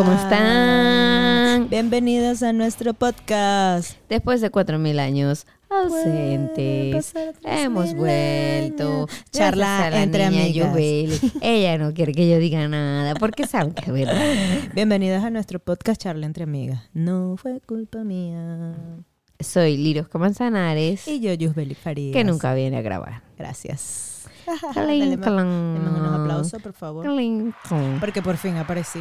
[0.00, 1.68] ¿Cómo están?
[1.68, 3.98] Bienvenidos a nuestro podcast.
[4.08, 7.12] Después de cuatro mil años ausentes,
[7.44, 9.06] hemos vuelto.
[9.30, 10.74] Charla Gracias a la entre amigas.
[11.42, 14.24] Ella no quiere que yo diga nada porque sabe que es verdad.
[14.74, 16.80] Bienvenidos a nuestro podcast Charla entre amigas.
[16.94, 18.74] No fue culpa mía.
[19.38, 22.14] Soy Lirosca Manzanares, Y yo, Yusbeli Farías.
[22.14, 23.22] que nunca viene a grabar.
[23.36, 24.24] Gracias.
[24.74, 27.06] Dale, unos aplausos, por favor.
[28.00, 29.00] Porque por fin aparecí.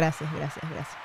[0.00, 0.96] Gracias, gracias, gracias.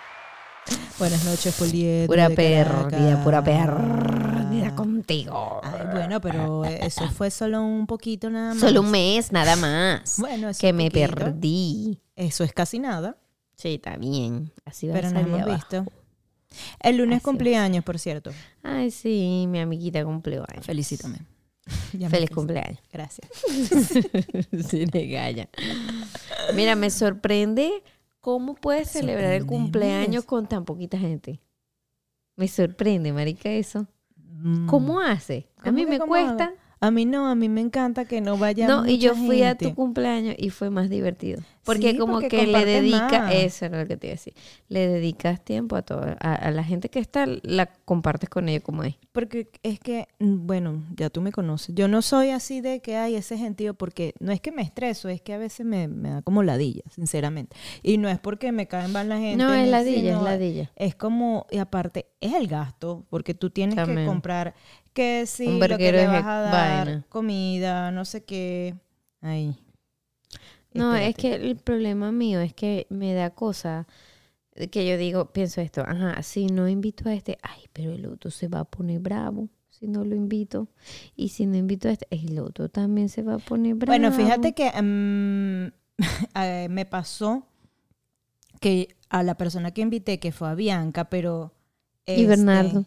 [0.97, 2.07] Buenas noches, Poliedro.
[2.07, 5.59] Pura de pérdida, pura pérdida contigo.
[5.63, 8.59] Ay, bueno, pero eso fue solo un poquito nada más.
[8.61, 10.15] Solo un mes, nada más.
[10.17, 11.13] Bueno, eso que un me poquito.
[11.15, 11.99] perdí.
[12.15, 13.17] Eso es casi nada,
[13.57, 14.51] Sí, está bien.
[14.63, 15.57] Así va pero a no salir hemos abajo.
[15.57, 15.91] visto.
[16.79, 18.31] El lunes Así cumpleaños, por cierto.
[18.63, 20.65] Ay, sí, mi amiguita cumplió años.
[20.65, 21.17] Felicítame.
[21.93, 22.79] Ya Feliz cumpleaños.
[22.93, 23.27] Gracias.
[24.69, 25.49] sí, de galla.
[26.53, 27.83] Mira, me sorprende
[28.25, 31.43] cómo puedes celebrar el cumpleaños con tan poquita gente.
[32.35, 33.85] Me sorprende, marica, eso.
[34.15, 34.65] Mm.
[34.65, 35.47] ¿Cómo hace?
[35.57, 36.45] A ¿Cómo mí me cuesta.
[36.45, 36.55] hago?
[36.79, 39.55] A mí no, a mí me encanta que no vaya No, y yo fui a
[39.55, 41.41] tu cumpleaños y fue más divertido.
[41.63, 44.33] Porque Sí, como porque que le dedicas, eso era lo que te iba a decir,
[44.69, 48.61] le dedicas tiempo a todo, a, a la gente que está, la compartes con ellos
[48.63, 48.95] como es.
[49.11, 51.73] Porque es que, bueno, ya tú me conoces.
[51.73, 55.09] Yo no soy así de que hay ese gentío porque no es que me estreso,
[55.09, 57.55] es que a veces me, me da como ladilla, sinceramente.
[57.81, 59.43] Y no es porque me caen mal la gente.
[59.43, 60.71] No, es ladilla, es ladilla.
[60.75, 64.53] Es como, y aparte, es el gasto, porque tú tienes que comprar
[64.95, 67.05] que si Un lo que le vas a dar, vaina.
[67.09, 68.73] comida, no sé qué.
[69.21, 69.59] Ay.
[70.73, 73.85] No, es que el problema mío es que me da cosa
[74.71, 78.31] que yo digo, pienso esto, ajá, si no invito a este, ay, pero el otro
[78.31, 80.69] se va a poner bravo si no lo invito.
[81.15, 83.91] Y si no invito a este, el otro también se va a poner bravo.
[83.91, 85.73] Bueno, fíjate que mm,
[86.41, 87.45] eh, me pasó
[88.61, 91.53] que a la persona que invité, que fue a Bianca, pero...
[92.05, 92.85] Y este, Bernardo.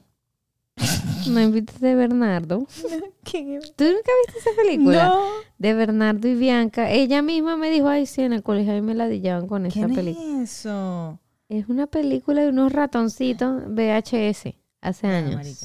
[1.28, 2.66] No invitaste a Bernardo.
[3.24, 5.08] ¿Tú nunca viste esa película?
[5.08, 5.24] No.
[5.58, 6.90] De Bernardo y Bianca.
[6.90, 9.74] Ella misma me dijo, ay, sí, en el colegio a mí me ladillaban con esa
[9.74, 10.42] ¿Quién película.
[10.42, 11.20] es eso?
[11.48, 15.60] Es una película de unos ratoncitos VHS hace Ah, años.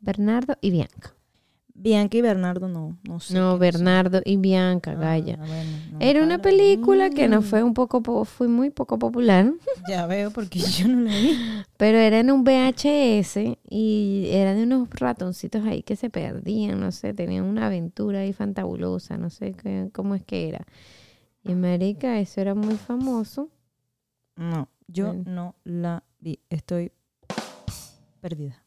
[0.00, 1.14] Bernardo y Bianca.
[1.78, 3.34] Bianca y Bernardo no, no sé.
[3.34, 3.58] no.
[3.58, 5.36] Bernardo y Bianca, Ah, Gaya.
[5.36, 9.52] bueno, no, Era una película que no fue un poco, po- fue muy poco popular,
[9.86, 11.38] Ya veo porque yo no la vi.
[11.76, 16.90] pero era en un VHS y era de unos ratoncitos ahí que se perdían, no
[16.92, 20.64] sé, tenían una aventura ahí fantabulosa, no sé qué, cómo es que era.
[21.44, 23.50] Y marica, eso era muy famoso.
[24.34, 25.22] No, yo Bueno.
[25.26, 26.40] no la vi.
[26.50, 26.90] Estoy
[28.20, 28.62] perdida.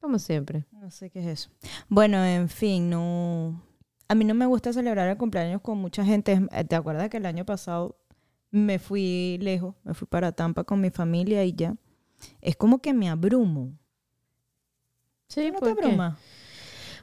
[0.00, 0.66] Como siempre.
[0.72, 1.50] No sé qué es eso.
[1.88, 3.62] Bueno, en fin, no.
[4.08, 6.40] A mí no me gusta celebrar el cumpleaños con mucha gente.
[6.52, 7.98] Eh, ¿Te acuerdas que el año pasado
[8.50, 9.74] me fui lejos?
[9.84, 11.76] Me fui para Tampa con mi familia y ya.
[12.40, 13.78] Es como que me abrumo.
[15.28, 16.18] Sí, ¿No te abruma?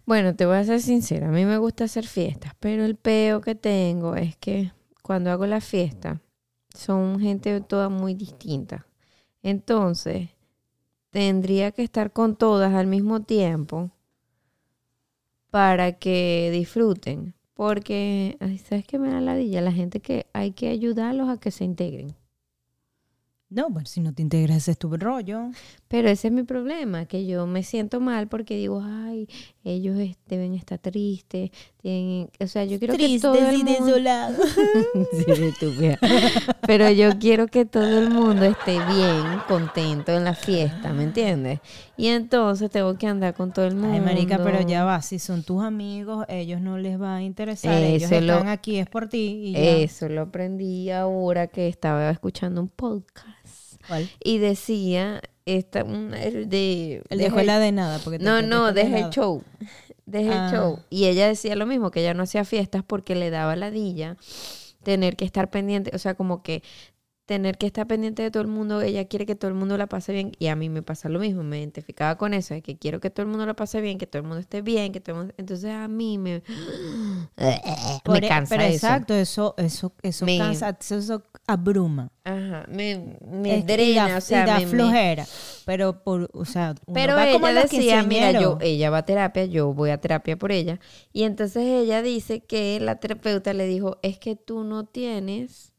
[0.06, 3.42] Bueno, te voy a ser sincera, a mí me gusta hacer fiestas, pero el peo
[3.42, 6.22] que tengo es que cuando hago la fiesta
[6.76, 8.86] son gente toda muy distinta.
[9.42, 10.30] Entonces,
[11.16, 13.90] tendría que estar con todas al mismo tiempo
[15.50, 17.34] para que disfruten.
[17.53, 18.38] Porque,
[18.68, 19.62] ¿sabes qué me da ladilla?
[19.62, 22.14] La gente que hay que ayudarlos a que se integren.
[23.50, 25.52] No, bueno, si no te integras, es tu rollo.
[25.96, 29.30] Pero ese es mi problema, que yo me siento mal porque digo, ay,
[29.64, 31.52] ellos es- deben estar tristes,
[31.82, 33.96] tienen, o sea, yo quiero que todo el mundo...
[35.14, 35.96] Sí.
[36.68, 41.60] Pero yo quiero que todo el mundo esté bien, contento en la fiesta, ¿me entiendes?
[41.96, 43.94] Y entonces tengo que andar con todo el mundo.
[43.96, 45.02] Ay, marica, pero ya va.
[45.02, 47.82] Si son tus amigos, ellos no les va a interesar.
[47.82, 49.60] ellos Eso lo- están aquí, es por ti y ya.
[49.78, 53.28] Eso lo aprendí ahora que estaba escuchando un podcast
[53.88, 54.09] ¿Cuál?
[54.23, 58.00] y decía esta un- el de El de escuela de nada.
[58.03, 59.44] Porque No, te- no, deja el show.
[60.06, 60.50] Deja Ah.
[60.50, 60.79] el show.
[60.90, 64.17] Y ella decía lo mismo, que ella no hacía fiestas porque le daba ladilla
[64.84, 66.61] tener que estar pendiente, o sea, como que
[67.26, 69.88] tener que estar pendiente de todo el mundo, ella quiere que todo el mundo la
[69.88, 72.78] pase bien y a mí me pasa lo mismo, me identificaba con eso, de que
[72.78, 75.02] quiero que todo el mundo la pase bien, que todo el mundo esté bien, que
[75.02, 75.34] todo el mundo...
[75.38, 76.44] Entonces a mí me...
[78.04, 78.74] Por me e- cansa pero eso.
[78.76, 82.12] exacto, eso, eso, eso Me- cansa, eso, abruma.
[82.24, 85.26] Ajá, me, me Es- drena, da- o sea, da me- flojera.
[85.66, 89.00] Pero por, o sea, uno Pero va como ella los decía, mira, yo, ella va
[89.00, 90.80] a terapia, yo voy a terapia por ella.
[91.12, 95.72] Y entonces ella dice que la terapeuta le dijo, es que tú no tienes,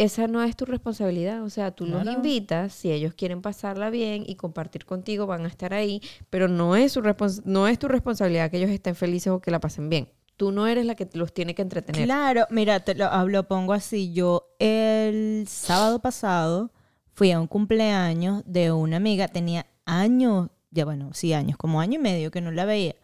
[0.00, 1.42] esa no es tu responsabilidad.
[1.42, 5.48] O sea, tú los invitas, si ellos quieren pasarla bien y compartir contigo, van a
[5.48, 6.00] estar ahí,
[6.30, 7.02] pero no es, su
[7.44, 10.08] no es tu responsabilidad que ellos estén felices o que la pasen bien.
[10.38, 12.06] tú no eres la que los tiene que entretener.
[12.06, 14.10] Claro, mira, te lo hablo, pongo así.
[14.14, 16.72] Yo el sábado pasado
[17.12, 21.96] fui a un cumpleaños de una amiga, tenía años, ya bueno, sí, años, como año
[21.96, 22.96] y medio que no la veía.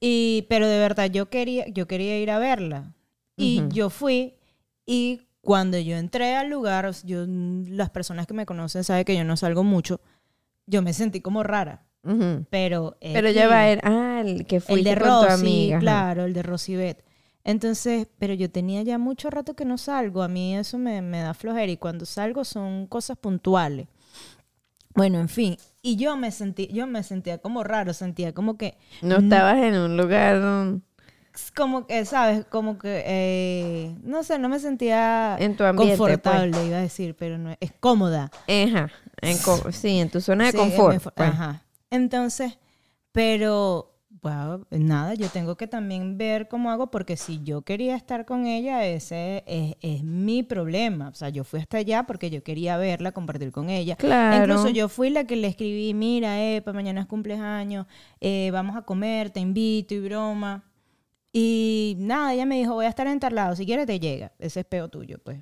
[0.00, 2.94] Y, pero de verdad, yo quería, yo quería ir a verla.
[3.36, 4.34] Y yo fui
[4.86, 9.24] y cuando yo entré al lugar, yo, las personas que me conocen saben que yo
[9.24, 10.00] no salgo mucho,
[10.66, 11.82] yo me sentí como rara.
[12.50, 15.32] Pero, Pero ya va a ir, ah, el que el fuiste de con tu Rosy,
[15.32, 15.78] amiga.
[15.80, 17.04] claro, el de Rosibet.
[17.42, 21.20] Entonces, pero yo tenía ya mucho rato que no salgo, a mí eso me, me
[21.20, 23.88] da flojera y cuando salgo son cosas puntuales.
[24.94, 28.78] Bueno, en fin, y yo me sentí, yo me sentía como raro, sentía como que,
[29.02, 30.80] No estabas en un lugar
[31.54, 32.44] como que, ¿sabes?
[32.46, 35.96] Como que, eh, no sé, no me sentía en tu ambiente.
[35.96, 36.12] pues.
[36.18, 38.30] confortable, iba a decir, pero no, es cómoda.
[38.48, 38.90] Ajá,
[39.20, 39.36] en
[39.72, 41.02] sí, en tu zona de Sí, confort.
[41.02, 41.28] pues.
[41.28, 41.62] Ajá.
[41.90, 42.58] Entonces,
[43.12, 48.24] pero, bueno, nada, yo tengo que también ver cómo hago, porque si yo quería estar
[48.26, 51.08] con ella, ese es, es mi problema.
[51.08, 53.96] O sea, yo fui hasta allá porque yo quería verla, compartir con ella.
[53.96, 54.44] Claro.
[54.44, 57.86] Incluso yo fui la que le escribí, mira, Epa, mañana es cumpleaños,
[58.20, 60.64] eh, vamos a comer, te invito y broma.
[61.38, 64.32] Y nada, ella me dijo, voy a estar en tal lado, si quieres te llega.
[64.38, 65.38] Ese es peo tuyo, pues.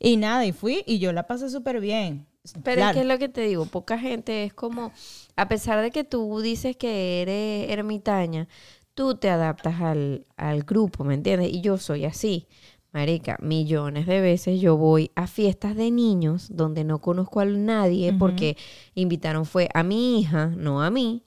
[0.00, 2.26] Y nada, y fui y yo la pasé súper bien.
[2.64, 2.90] Pero Claro.
[2.90, 4.90] es que es lo que te digo, poca gente es como,
[5.36, 8.48] a pesar de que tú dices que eres ermitaña,
[8.94, 11.52] tú te adaptas al, al grupo, ¿me entiendes?
[11.52, 12.48] Y yo soy así.
[12.92, 18.12] Marica, millones de veces yo voy a fiestas de niños donde no conozco a nadie
[18.12, 18.56] porque
[18.94, 21.22] invitaron fue a mi hija, no a mí.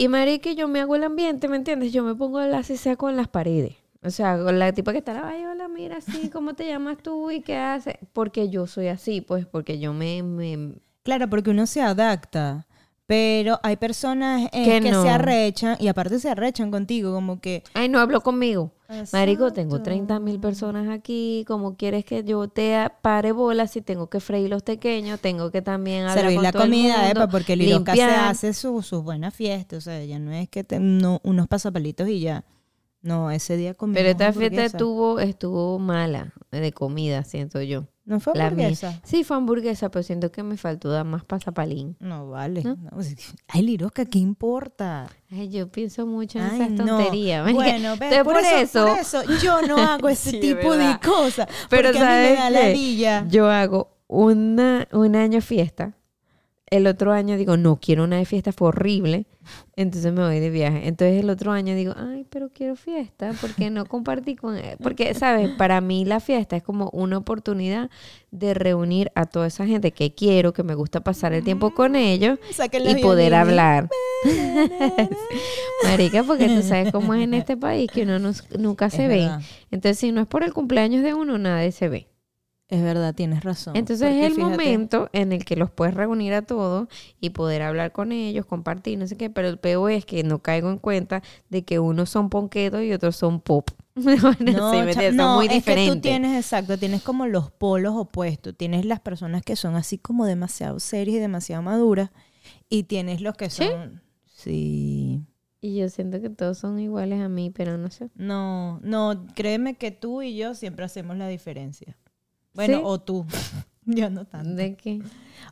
[0.00, 1.92] Y marica, yo me hago el ambiente, ¿me entiendes?
[1.92, 3.76] Yo me pongo la así sea con las paredes.
[4.02, 7.42] O sea, la tipa que está, ay, hola, mira, sí, ¿cómo te llamas tú y
[7.42, 7.96] qué haces?
[8.14, 10.22] Porque yo soy así, pues, porque yo me...
[10.22, 12.66] me Claro, porque uno se adapta.
[13.10, 15.02] Pero hay personas eh, Que que, no.
[15.02, 17.64] se arrechan y aparte se arrechan contigo, como que.
[17.74, 18.70] ay, no hablo conmigo.
[19.12, 19.82] Marico, tengo Exacto.
[19.90, 21.44] 30 mil personas aquí.
[21.48, 25.18] ¿Cómo quieres que yo te pare bolas si tengo que freír los pequeños?
[25.18, 28.02] Tengo que también hablar Servir con la todo el comida, mundo, epa, porque Liroca se
[28.04, 29.78] hace su- sus buenas fiestas.
[29.78, 32.44] O sea, ya no es que te- no, unos pasapalitos y ya.
[33.02, 37.86] No, ese día comimos Pero esta fiesta estuvo, estuvo mala de comida, siento yo.
[38.04, 38.66] ¿No fue La mía.
[38.66, 39.00] hamburguesa?
[39.04, 41.96] Sí, fue hamburguesa, pero siento que me faltó dar más pasapalín.
[42.00, 42.62] No, vale.
[42.64, 42.76] ¿No?
[42.76, 43.14] No, pues,
[43.48, 45.06] Ay, Liroca, ¿qué importa?
[45.30, 46.86] Ay, yo pienso mucho en Ay, esas no.
[46.98, 47.44] tonterías.
[47.44, 47.62] marica.
[47.62, 51.46] Bueno, Entonces, por, eso, por eso yo no hago ese Sí, tipo de cosas.
[51.68, 52.66] Pero porque a mí me ¿sabes da qué?
[52.66, 53.26] ladilla.
[53.28, 55.94] Yo hago una, un año fiesta.
[56.70, 59.26] El otro año digo, no quiero una de fiesta, fue horrible.
[59.74, 60.86] Entonces me voy de viaje.
[60.86, 64.76] Entonces el otro año digo, ay, pero quiero fiesta, porque no compartí con él.
[64.80, 65.50] Porque, ¿sabes?
[65.58, 67.90] Para mí la fiesta es como una oportunidad
[68.30, 71.96] de reunir a toda esa gente que quiero, que me gusta pasar el tiempo con
[71.96, 73.88] ellos Saquen los y poder hablar.
[75.84, 78.18] Marica, porque tú sabes cómo es en este país, que uno
[78.58, 79.16] nunca se Es ve.
[79.16, 79.40] verdad.
[79.70, 82.06] Entonces, si no es por el cumpleaños de uno, nadie se ve.
[82.70, 83.74] Es verdad, tienes razón.
[83.74, 86.88] Entonces Porque es el fíjate, momento en el que los puedes reunir a todos
[87.20, 90.38] y poder hablar con ellos, compartir, no sé qué, pero el peor es que no
[90.38, 93.68] caigo en cuenta de que unos son ponquetos y otros son pop.
[93.96, 98.56] Bueno, sí, No, no, muy es que tú tienes, exacto, tienes como los polos opuestos.
[98.56, 102.10] Tienes las personas que son así como demasiado serias y demasiado maduras.
[102.70, 103.64] Y tienes los que ¿Sí?
[103.64, 104.00] son...
[104.26, 105.22] Sí.
[105.60, 108.10] Y yo siento que todos son iguales a mí, pero no sé.
[108.14, 111.98] No, no, créeme que tú y yo siempre hacemos la diferencia.
[112.54, 112.82] Bueno, ¿Sí?
[112.84, 113.26] o tú.
[113.84, 114.54] yo no tanto.
[114.54, 115.00] ¿De qué?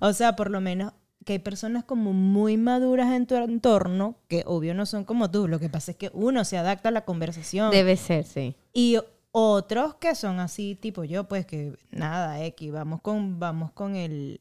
[0.01, 0.93] O sea, por lo menos
[1.25, 5.47] que hay personas como muy maduras en tu entorno, que obvio no son como tú.
[5.49, 7.71] Lo que pasa es que uno se adapta a la conversación.
[7.71, 8.57] Debe ser, sí.
[8.73, 8.97] Y
[9.31, 14.41] otros que son así, tipo yo, pues que nada, X, vamos con, vamos con el...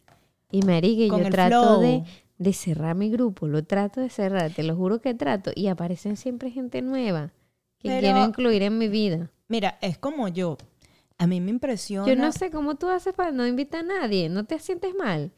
[0.49, 0.61] Y
[1.09, 1.81] Con yo trato flow.
[1.81, 2.03] de,
[2.37, 5.51] de cerrar mi grupo, lo trato de cerrar, te lo juro que trato.
[5.53, 7.33] Y aparecen siempre gente nueva
[7.79, 9.29] que Pero- quiero incluir en mi vida.
[9.49, 10.57] Mira, es como yo.
[11.17, 12.07] A mí me impresiona...
[12.07, 14.29] Yo no sé cómo tú haces para no invitar a nadie.
[14.29, 15.31] ¿No te sientes mal?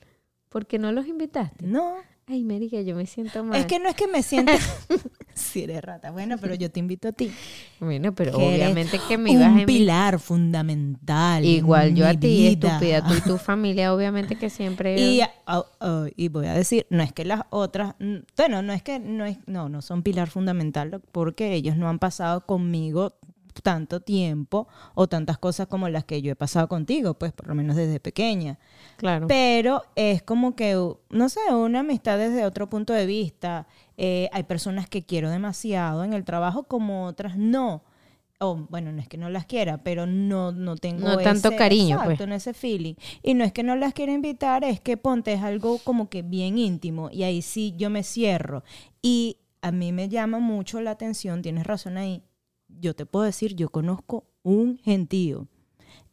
[0.50, 1.66] Porque no los invitaste.
[1.66, 1.96] No,
[2.32, 3.60] Ay, marica, yo me siento mal.
[3.60, 4.54] es que no es que me sienta...
[5.34, 7.32] si eres rata, bueno, pero yo te invito a ti.
[7.80, 11.44] Bueno, pero que obviamente que me ibas a Un pilar fundamental.
[11.44, 13.04] en Igual yo a ti, estúpida.
[13.04, 15.02] Tú y tu familia, obviamente que siempre...
[15.02, 17.96] Y, ah, ah, y voy a decir, no es que las otras,
[18.38, 21.98] bueno, no es que no es, no, no son pilar fundamental porque ellos no han
[21.98, 23.16] pasado conmigo
[23.62, 27.56] tanto tiempo o tantas cosas como las que yo he pasado contigo, pues por lo
[27.56, 28.58] menos desde pequeña.
[28.98, 29.28] claro.
[29.28, 30.74] Pero es como que,
[31.10, 33.68] no sé, una amistad desde otro punto de vista.
[33.98, 37.84] Eh, hay personas que quiero demasiado en el trabajo como otras no.
[38.42, 41.58] O bueno, no es que no las quiera, pero no, no tengo No tanto ese-
[41.58, 42.22] cariño, exacto, pues.
[42.22, 42.94] en ese feeling.
[43.22, 46.22] Y no es que no las quiera invitar, es que ponte, es algo como que
[46.22, 47.10] bien íntimo.
[47.12, 48.64] Y ahí sí yo me cierro.
[49.02, 52.24] Y a mí me llama mucho la atención, tienes razón ahí,
[52.70, 55.48] yo te puedo decir, yo conozco un gentío.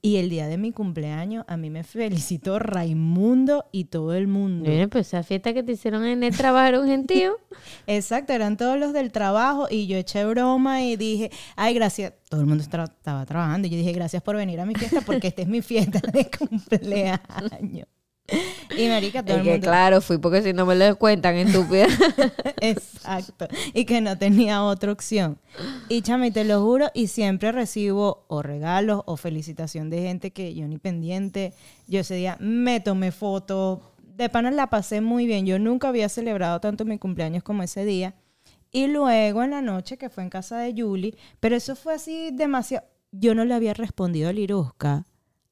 [0.02, 4.70] Y el día de mi cumpleaños a mí me felicitó Raimundo y todo el mundo.
[4.70, 7.36] Mira, pues esa fiesta que te hicieron en el trabajo era un gentío.
[7.88, 12.12] Exacto, eran todos los del trabajo y yo eché broma y dije, ay, gracias.
[12.28, 12.86] Todo el mundo estaba
[13.26, 16.00] trabajando y yo dije, gracias por venir a mi fiesta porque esta es mi fiesta
[16.12, 17.88] de cumpleaños.
[18.76, 19.66] Y marica, todo Es el que mundo...
[19.66, 21.87] claro, fui porque si no me lo cuentan, estúpida.
[22.61, 23.47] Exacto.
[23.73, 25.38] Y que no tenía otra opción.
[25.88, 30.33] Y chama, y te lo juro, y siempre recibo o regalos o felicitación de gente
[30.33, 31.54] que yo ni pendiente.
[31.87, 33.80] Yo ese día me tomé fotos.
[34.16, 35.47] De pana la pasé muy bien.
[35.47, 38.14] Yo nunca había celebrado tanto mi cumpleaños como ese día.
[38.73, 42.30] Y luego en la noche, que fue en casa de Julie, pero eso fue así
[42.33, 42.87] demasiado.
[43.12, 45.06] Yo no le había respondido a Lirusca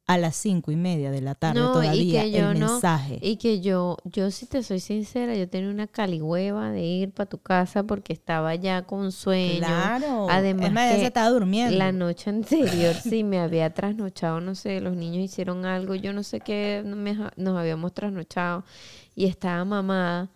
[0.07, 2.73] a las cinco y media de la tarde No, y todavía que yo el no-
[2.73, 3.19] mensaje.
[3.23, 7.29] Y que yo, yo si te soy sincera, yo tenía una caligüeva de ir para
[7.31, 9.59] tu casa porque estaba ya con sueño.
[9.61, 10.27] Claro.
[10.29, 11.79] Además más, ya que se estaba durmiendo.
[11.79, 16.23] La noche anterior sí me había trasnochado, no sé, los niños hicieron algo, yo no
[16.23, 18.65] sé qué, me nos habíamos trasnochado
[19.15, 20.29] y estaba mamada.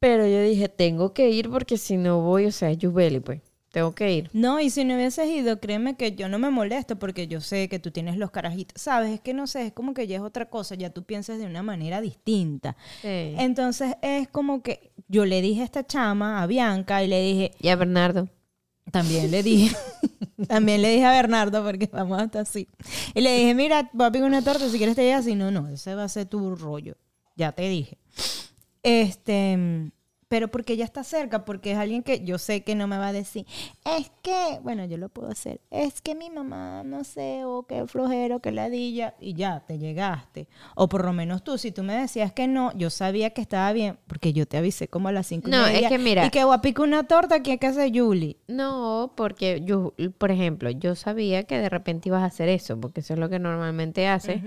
[0.00, 3.40] Pero yo dije, tengo que ir porque si no voy, o sea, es Yubeli, pues,
[3.74, 4.30] tengo que ir.
[4.32, 7.68] No, y si no hubieses ido, créeme que yo no me molesto porque yo sé
[7.68, 8.80] que tú tienes los carajitos.
[8.80, 11.40] Sabes, es que no sé, es como que ya es otra cosa, ya tú piensas
[11.40, 12.76] de una manera distinta.
[13.02, 13.34] Sí.
[13.36, 17.50] Entonces es como que yo le dije a esta chama, a Bianca, y le dije,
[17.60, 18.28] Y a Bernardo.
[18.92, 19.74] también le dije,
[20.48, 22.68] también le dije a Bernardo porque vamos hasta así.
[23.12, 25.50] Y le dije, mira, voy a pedir una torta, si quieres te llevas, si no,
[25.50, 26.96] no, ese va a ser tu rollo.
[27.34, 27.98] Ya te dije.
[28.84, 29.90] Este,
[30.34, 33.06] pero porque ella está cerca, porque es alguien que yo sé que no me va
[33.06, 33.46] a decir,
[33.84, 37.86] es que, bueno, yo lo puedo hacer, es que mi mamá, no sé, o que
[37.86, 40.48] flojero, que ladilla, y ya, te llegaste.
[40.74, 43.72] O por lo menos tú, si tú me decías que no, yo sabía que estaba
[43.72, 46.26] bien, porque yo te avisé como a las cinco y No, es media, que mira-
[46.26, 48.36] Y que picar una torta aquí casa de Julie.
[48.48, 53.02] No, porque yo, por ejemplo, yo sabía que de repente ibas a hacer eso, porque
[53.02, 54.42] eso es lo que normalmente haces.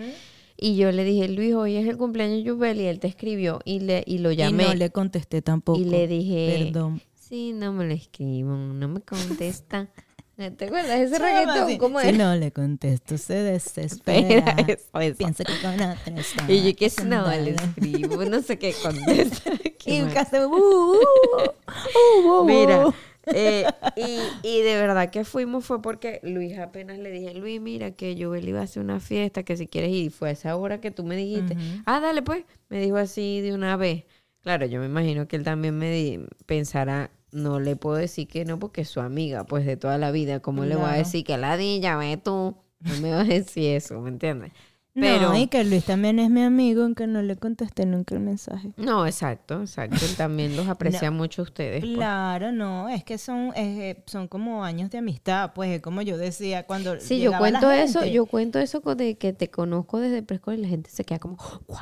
[0.58, 3.60] Y yo le dije, Luis, hoy es el cumpleaños de Yubel y él te escribió
[3.64, 4.64] y, le, y lo llamé.
[4.64, 5.80] Y no le contesté tampoco.
[5.80, 7.02] Y le dije, Perdón.
[7.16, 9.88] sí, no me lo escribo, no me contesta.
[10.38, 11.68] ¿Te acuerdas de ese reggaetón?
[11.68, 11.78] sí.
[11.80, 12.18] ¿Cómo Si es?
[12.18, 14.52] no le contesto, se desespera.
[14.68, 15.18] Eso, eso.
[15.18, 18.74] Piensa que con otra está Y yo que no haciendo le escribo, no sé qué
[18.82, 19.52] contesta.
[19.80, 22.94] Qué Y casi, uh, uh, uh, uh, Mira, uh.
[23.32, 27.92] Eh, y, y de verdad que fuimos fue porque Luis apenas le dije, Luis, mira
[27.92, 30.56] que yo iba a hacer una fiesta, que si quieres ir, y fue a esa
[30.56, 31.84] hora que tú me dijiste, Ujú.
[31.86, 34.06] ah, dale pues, me dijo así de una vez.
[34.42, 38.46] Claro, yo me imagino que él también me di- pensará, no le puedo decir que
[38.46, 41.24] no porque es su amiga, pues de toda la vida, ¿cómo le voy a decir
[41.26, 42.56] que la ya ve tú?
[42.80, 44.52] No me vas a decir eso, ¿me entiendes?
[45.00, 48.22] Pero, Pero, y que Luis también es mi amigo, aunque no le contesté nunca el
[48.22, 48.72] mensaje.
[48.78, 51.82] no, exacto, exacto, él también los aprecia mucho a ustedes.
[51.82, 51.94] pues.
[51.94, 56.18] Claro, no, es que son, eh, son como años de amistad, pues es como yo
[56.18, 60.58] decía cuando Sí, yo cuento eso, yo cuento eso de que te conozco desde preescolar
[60.58, 61.38] y la gente se queda como,
[61.68, 61.78] wow.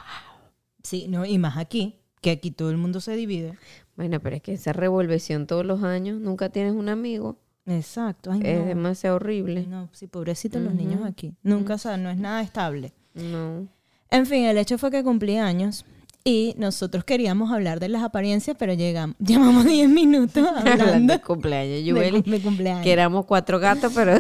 [0.84, 3.58] Sí, no, y más aquí, que aquí todo el mundo se divide.
[3.96, 8.42] Bueno, pero es que esa revolversión todos los años, nunca tienes un amigo, Exacto, ay,
[8.44, 8.66] es no.
[8.66, 9.66] demasiado horrible.
[9.68, 11.34] No, sí, pobrecitos los niños aquí.
[11.42, 12.94] Nunca, o sea, no es nada estable.
[13.16, 13.68] No.
[14.12, 15.86] En fin, el hecho fue que cumplí años
[16.24, 21.84] y nosotros queríamos hablar de las apariencias, pero llegamos, llevamos 10 minutos Hablando de cumpleaños,
[21.84, 22.84] Yubeli, de cumpleaños.
[22.84, 24.18] que éramos cuatro gatos, pero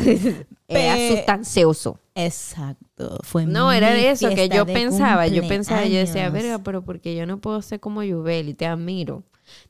[0.67, 1.99] era sustancioso.
[2.13, 6.83] Exacto, fue No, mi era eso que yo pensaba, yo pensaba, yo decía, verga, pero
[6.83, 9.23] porque yo no puedo ser como Yubeli, te admiro.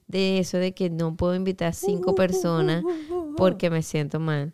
[0.08, 2.84] De eso de que no puedo invitar a cinco personas
[3.38, 4.53] porque me siento mal.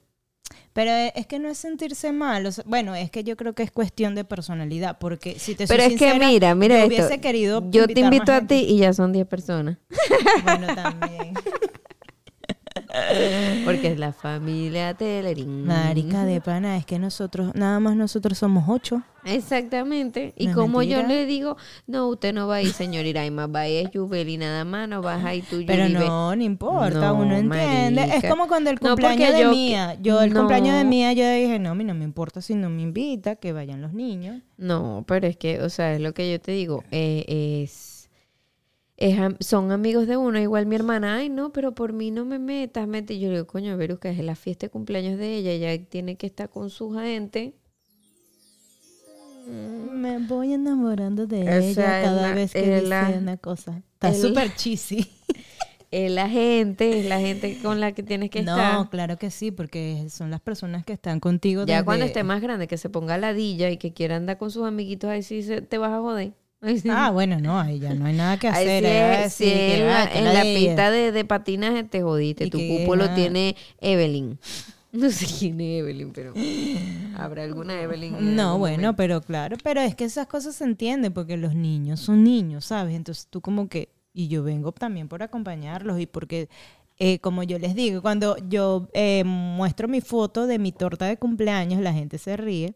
[0.73, 2.45] Pero e- es que no es sentirse mal.
[2.45, 4.97] o sea, bueno, es que yo creo que es cuestión de personalidad.
[4.99, 6.95] Porque si te soy Pero es que mira, mira yo esto.
[6.95, 9.77] hubiese querido Yo te invito a ti y ya son 10 personas.
[10.43, 11.33] Bueno, también.
[13.65, 15.65] Porque es la familia Telerín.
[15.65, 19.01] Marica de pana, es que nosotros, nada más nosotros somos ocho.
[19.23, 20.33] Exactamente.
[20.35, 21.55] Y No como yo le digo,
[21.87, 25.01] no, usted no va a ir, señor Iraima, va a ir Yubeli nada más, no
[25.01, 28.01] vas a ir tú, Pero no, no importa, No, uno entiende.
[28.01, 28.17] marica.
[28.17, 29.97] Es como cuando el cumpleaños de yo- Mía.
[30.01, 32.69] Yo, el cumpleaños de Mía, yo dije, no, a mí no me importa si no
[32.69, 34.41] me invita, que vayan los niños.
[34.57, 37.25] No, pero es que, o sea, es lo que yo te digo, eh,
[37.63, 37.90] es,
[39.03, 42.39] es son amigos de uno, igual mi hermana, ay no, pero por mí no me
[42.39, 43.19] metas, mete.
[43.19, 46.27] Yo le digo, coño, Verusca, es la fiesta de cumpleaños de ella, ella tiene que
[46.27, 47.55] estar con su gente.
[49.91, 53.81] Me voy enamorando de O ella sea, cada la- vez que dice la- una cosa.
[53.93, 55.07] Está es súper cheesy.
[55.91, 58.89] Es la gente, es la gente con la que tienes que no, estar.
[58.89, 61.65] claro que sí, porque son las personas que están contigo.
[61.65, 64.51] Ya desde- cuando esté más grande, que se ponga ladilla y que quiera andar con
[64.51, 66.31] sus amiguitos ahí sí se- te vas a joder.
[66.89, 69.29] Ah, bueno, no, ahí ya no hay nada que Ay, hacer.
[69.31, 72.49] sí, sí, que, la, ah, que en la pista de, de patinaje te jodiste.
[72.49, 74.37] Tu cupo lo tiene Evelyn.
[74.93, 76.33] No sé quién es Evelyn, pero
[77.17, 78.35] habrá alguna Evelyn.
[78.35, 78.95] No, bueno, momento.
[78.97, 82.93] pero claro, pero es que esas cosas se entienden porque los niños son niños, ¿sabes?
[82.93, 86.49] Entonces tú como que, y yo vengo también por acompañarlos y porque,
[86.99, 91.15] eh, como yo les digo, cuando yo eh, muestro mi foto de mi torta de
[91.15, 92.73] cumpleaños, la gente se ríe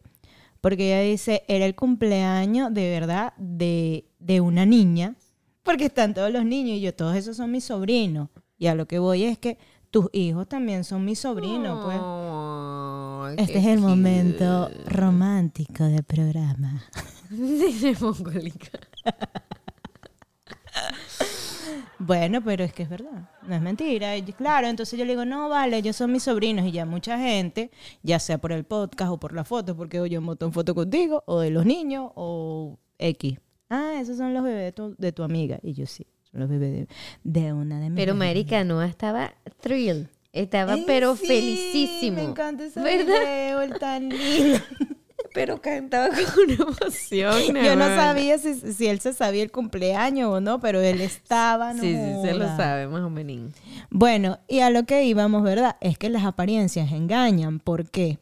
[0.66, 5.14] porque ella dice, era el cumpleaños de verdad de, de una niña,
[5.62, 8.30] porque están todos los niños y yo, todos esos son mis sobrinos.
[8.58, 9.60] Y a lo que voy es que
[9.92, 13.38] tus hijos también son mis sobrinos, pues.
[13.48, 13.90] Este es el cute.
[13.90, 16.84] momento romántico del programa.
[17.30, 18.80] Dice mongólica.
[22.00, 24.18] Bueno, pero es que es verdad, no es mentira.
[24.18, 27.18] Y claro, entonces yo le digo, no, vale, ellos son mis sobrinos y ya mucha
[27.18, 27.72] gente,
[28.04, 31.24] ya sea por el podcast o por la foto, porque hoy yo monto foto contigo,
[31.26, 33.40] o de los niños, o X.
[33.70, 35.60] Ah, esos son los bebés de tu, de tu amiga.
[35.64, 36.88] Y yo sí, son los bebés de,
[37.24, 38.16] de una de mis Pero.
[38.16, 40.08] Marica Noah estaba thrilled.
[40.34, 42.18] Estaba pero sí, felicísimo.
[42.18, 43.22] Me encanta ese ¿Verdad?
[43.22, 44.60] video, el tan lindo.
[45.36, 47.56] Pero cantaba con una emoción.
[47.64, 51.74] Yo no sabía si, si él se sabía el cumpleaños o no, pero él estaba,
[51.74, 53.52] no Sí, sí, se lo sabe, más o menos.
[53.92, 55.76] Bueno, y a lo que íbamos, ¿verdad?
[55.82, 57.60] Es que las apariencias engañan.
[57.60, 58.18] ¿Por qué?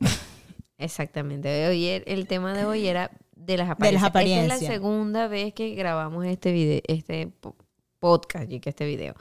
[0.77, 1.67] Exactamente.
[1.67, 4.01] Hoy el tema de hoy era de las apariencias.
[4.01, 4.61] las Esta es apariencias.
[4.61, 7.55] la segunda vez que grabamos este video, este po-
[7.99, 9.13] podcast y que este video.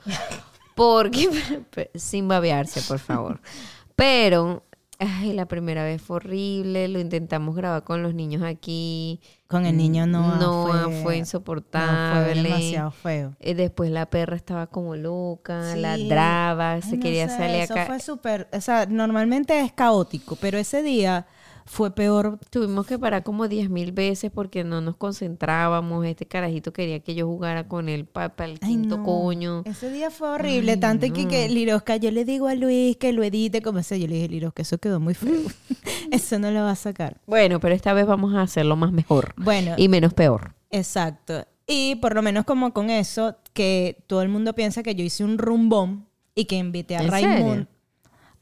[0.75, 1.28] Porque
[1.94, 3.40] sin babearse, por favor.
[3.96, 4.64] Pero
[5.06, 9.21] ay, la primera vez fue horrible, lo intentamos grabar con los niños aquí.
[9.49, 10.37] Con el niño no.
[10.37, 12.32] No, fue, fue no, insoportable.
[12.35, 13.35] fue demasiado feo.
[13.40, 15.80] Eh, Después la perra estaba como loca, Sí.
[15.80, 17.87] ladraba, se Ay, no quería sé, salir Eso acá.
[17.87, 18.49] fue súper.
[18.52, 21.26] O sea, normalmente es caótico, pero ese día
[21.66, 22.38] fue peor.
[22.50, 26.04] Tuvimos que parar como diez mil veces porque no nos concentrábamos.
[26.07, 29.04] Este carajito quería que yo jugara con él para el Ay, quinto no.
[29.04, 29.62] coño.
[29.64, 30.73] Ese día fue horrible.
[30.73, 31.28] Ay, tanto que, no.
[31.28, 33.99] que Lirosca, yo le digo a Luis que lo edite como sea.
[33.99, 35.33] Yo le dije, Lirosca, eso quedó muy feo.
[36.11, 37.21] eso no lo va a sacar.
[37.26, 40.55] Bueno, pero esta vez vamos a hacerlo más mejor Bueno, y menos peor.
[40.70, 41.44] Exacto.
[41.66, 45.25] Y por lo menos como con eso, que todo el mundo piensa que yo hice
[45.25, 47.66] un rumbón y que invité a ¿En Raimundo?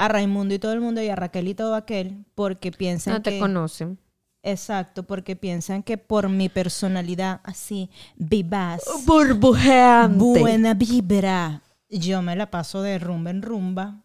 [0.01, 3.23] A Raimundo y todo el mundo y a Raquel y todo aquel, porque piensan No
[3.23, 3.39] te que...
[3.39, 3.99] conocen.
[4.43, 10.17] Exacto, porque piensan que por mi personalidad así, vivaz, Burbujeante.
[10.41, 14.03] buena vibra, yo me la paso de rumba en rumba,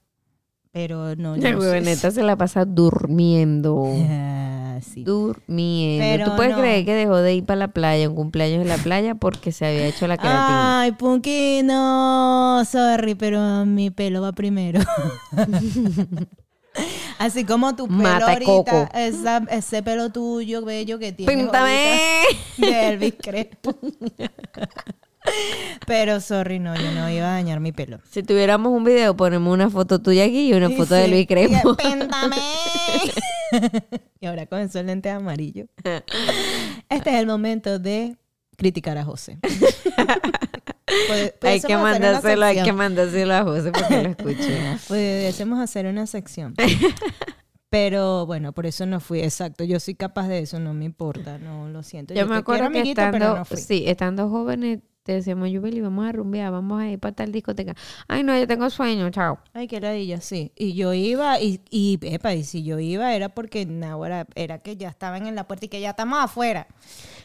[0.75, 3.81] pero no, yo La no huevoneta se la pasa durmiendo.
[4.75, 5.05] Ah, sí.
[5.05, 6.03] Durmiendo.
[6.03, 6.59] Pero ¿Tú puedes no.
[6.59, 9.65] creer que dejó de ir para la playa, un cumpleaños en la playa, porque se
[9.65, 10.81] había hecho la queratina?
[10.81, 14.81] Ay, Punky, no, sorry, pero mi pelo va primero.
[17.19, 18.89] Así como tu pelo Mata ahorita, coco.
[18.93, 21.87] esa- ese pelo tuyo bello que tienes ¡Píntame!
[22.57, 23.77] ahorita de Elvis Crespo.
[25.87, 27.99] Pero sorry, no, yo no iba a dañar mi pelo.
[28.09, 31.73] Si tuviéramos un video, ponemos una foto tuya aquí y una foto de Luis Crespo.
[31.73, 32.35] y ¡Píntame!
[34.19, 35.67] y ahora con esos lentes amarillos.
[36.89, 38.17] Este es el momento de
[38.57, 39.37] criticar a José.
[41.07, 44.77] Puede- hay que mandárselo, hay que mandárselo a José porque lo escuche.
[44.87, 46.55] Pudiésemos hacer una sección.
[47.69, 49.19] Pero bueno, por eso no fui.
[49.21, 52.13] Exacto, yo soy capaz de eso, no me importa, no lo siento.
[52.13, 53.57] Yo, me acuerdo que estando, pero no fui.
[53.57, 57.75] sí, estando jóvenes, te decíamos, Yubeli, vamos a rumbear, vamos a ir para tal discoteca.
[58.07, 59.37] Ay, no, yo tengo sueño, chao.
[59.53, 60.51] Ay, qué ladilla, sí.
[60.55, 64.77] Y yo iba, y, y, epa, y si yo iba era porque ahora era que
[64.77, 66.65] ya estaban en la puerta y que ya estamos afuera.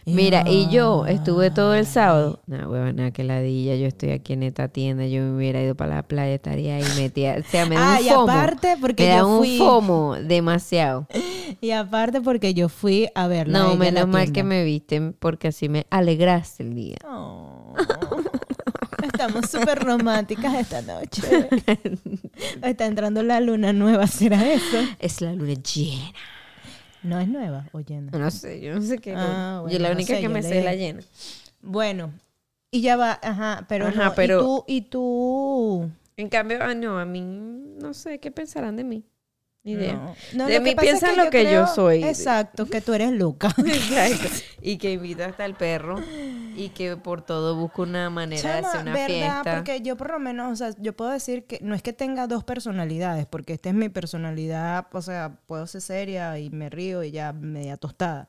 [0.06, 2.40] Mira, y yo estuve todo el sábado.
[2.46, 3.76] No, huevona, que ladilla.
[3.76, 5.06] Yo estoy aquí en esta tienda.
[5.06, 7.36] Yo me hubiera ido para la playa, estaría ahí metida.
[7.38, 8.22] O sea, me da Ah, un fomo.
[8.32, 11.06] aparte porque me da yo un fui- fomo demasiado.
[11.60, 13.58] Y aparte porque yo fui a verla.
[13.58, 16.96] No, menos mal que me visten porque así me alegraste el día.
[17.06, 17.69] Oh,
[19.02, 21.22] estamos súper románticas esta noche.
[22.62, 24.78] Está entrando la luna nueva, ¿será eso?
[24.98, 26.12] Es la luna llena.
[27.02, 28.10] No es nueva o llena.
[28.16, 29.14] No sé, yo no sé qué.
[29.16, 31.00] Ah, yo la no única sé, que me sé es la llena.
[31.62, 32.12] Bueno,
[32.70, 36.74] y ya va, ajá, pero, Ajá, no, pero- y tú, y tú, En cambio, ah,
[36.74, 39.04] no, a mí no sé qué pensarán de mí.
[39.62, 39.94] Ni idea.
[39.94, 42.02] No, no, De mí es piensan lo que yo soy.
[42.02, 43.54] Exacto, que tú eres loca.
[43.58, 44.28] Exacto.
[44.62, 45.96] Y que invito hasta el perro
[46.54, 49.06] y que por todo busco una manera de hacer una ¿verdad?
[49.06, 49.54] fiesta.
[49.54, 52.26] Porque yo por lo menos, o sea, yo puedo decir que no es que tenga
[52.26, 57.02] dos personalidades, porque esta es mi personalidad, o sea, puedo ser seria y me río
[57.02, 58.28] y ya media tostada.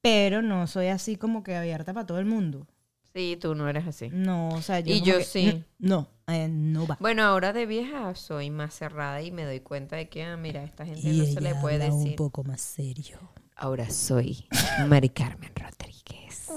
[0.00, 2.66] Pero no soy así como que abierta para todo el mundo.
[3.14, 4.08] Sí, tú no eres así.
[4.10, 5.64] No, o sea, yo Y yo que, sí.
[5.78, 6.96] No, eh, no va.
[7.00, 10.60] Bueno, ahora de vieja soy más cerrada y me doy cuenta de que, ah, mira,
[10.60, 12.16] a esta gente no se le puede decir.
[12.16, 13.18] poco más serio.
[13.56, 14.46] Ahora soy
[14.88, 16.48] Mari Carmen Rodríguez.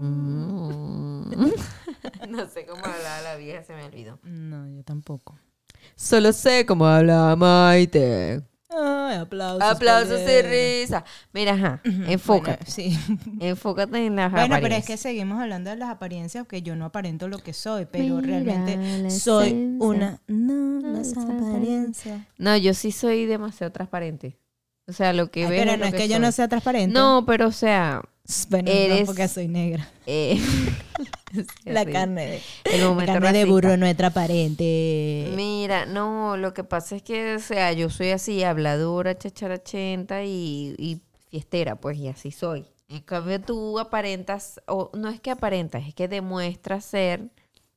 [0.00, 1.30] Mm.
[2.28, 4.18] no sé cómo hablaba la vieja, se me olvidó.
[4.22, 5.38] No, yo tampoco.
[5.96, 8.42] Solo sé cómo habla Maite.
[8.80, 9.62] Ay, aplausos.
[9.62, 11.04] Aplausos y risa.
[11.32, 12.64] Mira, ajá, enfócate.
[12.64, 12.98] bueno, sí.
[13.40, 14.86] Enfócate en las Bueno, pero es apariencias.
[14.86, 18.40] que seguimos hablando de las apariencias, que yo no aparento lo que soy, pero Mira
[18.40, 19.86] realmente soy esencia.
[19.86, 20.20] una...
[20.26, 22.20] No, No, las apariencias.
[22.36, 24.38] No, yo sí soy demasiado transparente.
[24.86, 26.92] O sea, lo que Ay, ves pero no es que, yo no sea transparente.
[26.94, 28.02] No, pero o sea,
[28.50, 29.88] Bueno, eres- no, porque soy negra.
[30.06, 30.38] eh,
[31.64, 35.32] La carne de, el la carne de burro no es transparente.
[35.36, 40.74] Mira, no, lo que pasa es que, o sea, yo soy así, habladora, chacharachenta y,
[40.78, 42.66] y fiestera, pues, y así soy.
[42.88, 47.28] En cambio, tú aparentas, o no es que aparentas, es que demuestras ser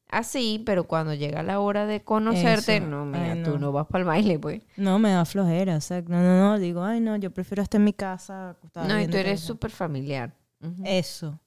[0.10, 3.60] así, pero cuando llega la hora de conocerte, Eso, no, mira, ay, tú no.
[3.60, 4.62] no vas para el baile, pues.
[4.78, 5.76] No, me da flojera.
[5.76, 6.60] O sea, no, no, no.
[6.60, 8.56] Digo, ay, no, yo prefiero estar en mi casa.
[8.76, 10.34] No, y tú eres súper familiar.
[10.84, 11.39] Eso.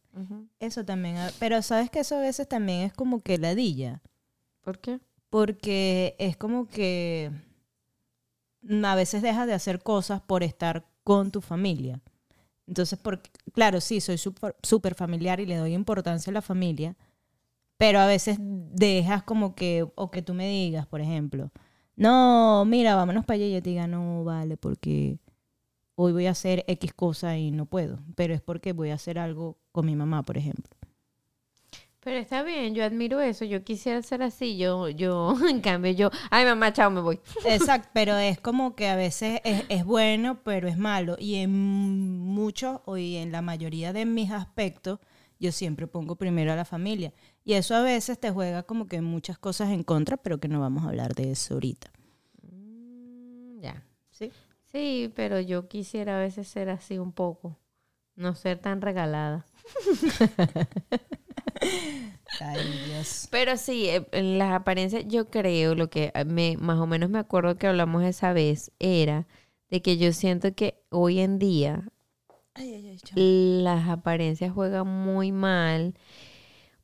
[0.60, 1.16] Eso también.
[1.16, 4.00] ah, Pero sabes que eso a veces también es como que ladilla.
[4.62, 5.00] ¿Por qué?
[5.30, 7.30] Porque es como que
[8.84, 12.00] a veces dejas de hacer cosas por estar con tu familia.
[12.66, 16.96] Entonces, porque, claro, sí, soy súper familiar y le doy importancia a la familia,
[17.76, 21.50] pero a veces dejas como que, o que tú me digas, por ejemplo,
[21.96, 25.18] no, mira, vámonos para allá y yo te diga, no, vale, porque
[25.96, 29.18] hoy voy a hacer X cosa y no puedo, pero es porque voy a hacer
[29.18, 30.74] algo con mi mamá, por ejemplo.
[32.00, 36.10] Pero está bien, yo admiro eso, yo quisiera ser así, yo, yo, en cambio, yo,
[36.30, 37.18] ay mamá, chao, me voy.
[37.46, 41.16] Exacto, pero es como que a veces es, es bueno, pero es malo.
[41.18, 44.98] Y en muchos, o y en la mayoría de mis aspectos,
[45.40, 47.14] yo siempre pongo primero a la familia.
[47.42, 50.60] Y eso a veces te juega como que muchas cosas en contra, pero que no
[50.60, 51.90] vamos a hablar de eso ahorita.
[52.42, 53.82] Mm, Ya.
[54.10, 54.30] ¿Sí?
[54.74, 57.56] Sí, pero yo quisiera a veces ser así un poco,
[58.16, 59.46] no ser tan regalada.
[62.40, 63.28] Ay, Dios.
[63.30, 67.10] Pero sí, eh, en las apariencias yo creo, lo que eh, me, más o menos
[67.10, 69.26] me acuerdo que hablamos esa vez, era
[69.70, 71.88] de que yo siento que hoy en día
[72.54, 73.14] Ay, ay, ay, chao.
[73.16, 75.94] las apariencias juegan muy mal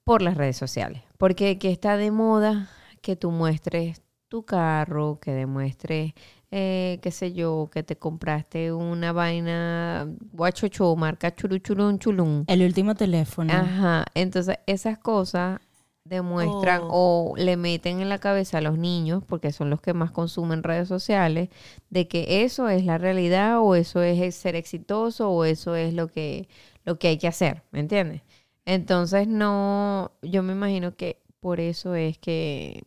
[0.05, 1.03] por las redes sociales.
[1.19, 2.71] Porque que está de moda
[3.03, 6.13] que tú muestres tu carro, que demuestres,
[6.51, 12.45] eh, qué sé yo, que te compraste una vaina guachocho, marca churuchurun chulun.
[12.49, 13.53] El último teléfono.
[13.53, 15.61] Ajá, entonces esas cosas
[16.05, 20.11] demuestran o le meten en la cabeza a los niños, porque son los que más
[20.11, 21.51] consumen redes sociales,
[21.89, 26.09] de que eso es la realidad o eso es ser exitoso o eso es lo
[26.09, 26.49] que,
[26.85, 28.23] lo que hay que hacer, ¿me entiendes?
[28.65, 32.83] Entonces no, yo me imagino que por eso es que,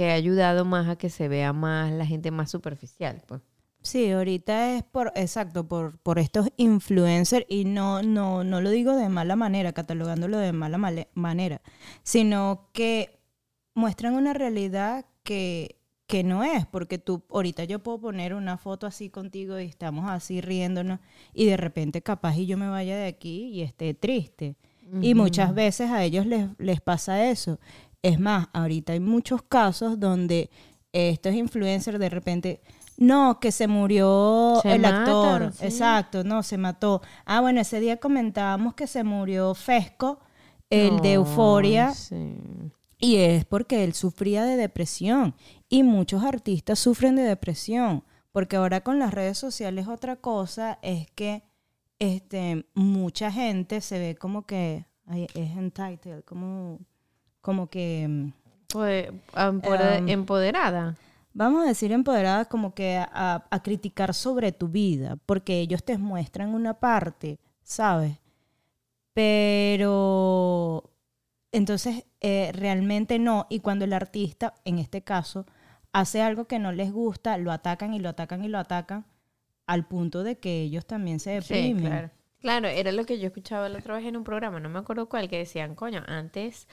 [0.00, 3.42] que ha ayudado más a que se vea más la gente más superficial, pues.
[3.82, 8.94] Sí, ahorita es por, exacto, por, por estos influencers y no, no, no lo digo
[8.94, 11.62] de mala manera, catalogándolo de mala male- manera,
[12.02, 13.18] sino que
[13.74, 18.86] muestran una realidad que, que no es, porque tú, ahorita yo puedo poner una foto
[18.86, 21.00] así contigo y estamos así riéndonos
[21.32, 24.56] y de repente capaz y yo me vaya de aquí y esté triste.
[25.02, 27.58] Y muchas veces a ellos les, les pasa eso.
[28.02, 30.50] Es más, ahorita hay muchos casos donde
[30.92, 32.60] estos influencers de repente,
[32.96, 35.52] no, que se murió Se el matan, actor.
[35.52, 35.64] sí.
[35.64, 37.02] Exacto, no, se mató.
[37.24, 40.20] Ah, bueno, ese día comentábamos que se murió Fesco,
[40.68, 42.36] el de Euforia, sí.
[42.98, 45.34] y es porque él sufría de depresión.
[45.68, 48.04] Y muchos artistas sufren de depresión.
[48.32, 51.42] Porque ahora con las redes sociales otra cosa es que
[51.98, 54.86] este, mucha gente se ve como que
[55.34, 56.78] es entitled, como,
[57.40, 58.32] como que, mm,
[58.72, 60.96] Pues, empode- Um, empoderada.
[61.34, 65.98] vamos a decir empoderada, como que a, a criticar sobre tu vida, porque ellos te
[65.98, 68.18] muestran una parte, ¿sabes?
[69.14, 70.90] Pero
[71.52, 75.46] entonces eh, realmente no, y cuando el artista, en este caso,
[75.92, 79.04] hace algo que no les gusta, lo atacan y lo atacan y lo atacan,
[79.66, 81.82] al punto de que ellos también se Sí, deprimen.
[81.90, 82.10] claro.
[82.40, 85.08] Claro, era lo que yo escuchaba la otra vez en un programa, no me acuerdo
[85.08, 86.66] cuál, que decían, coño, antes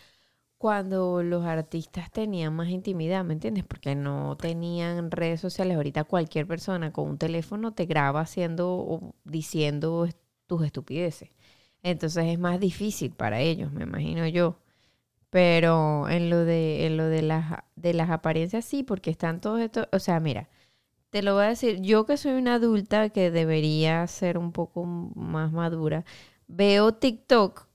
[0.58, 3.64] cuando los artistas tenían más intimidad, ¿me entiendes?
[3.66, 5.78] Porque no tenían redes sociales.
[5.78, 10.08] Ahorita cualquier persona con un teléfono te graba haciendo o diciendo
[10.48, 11.30] tus estupideces.
[11.84, 14.58] Entonces es más difícil para ellos, me imagino yo.
[15.30, 19.60] Pero en lo de, en lo de las, de las apariencias sí, porque están todos
[19.62, 20.50] estos, o sea, mira,
[21.12, 24.86] te lo voy a decir, yo que soy una adulta que debería ser un poco
[24.86, 26.06] más madura,
[26.48, 27.67] veo TikTok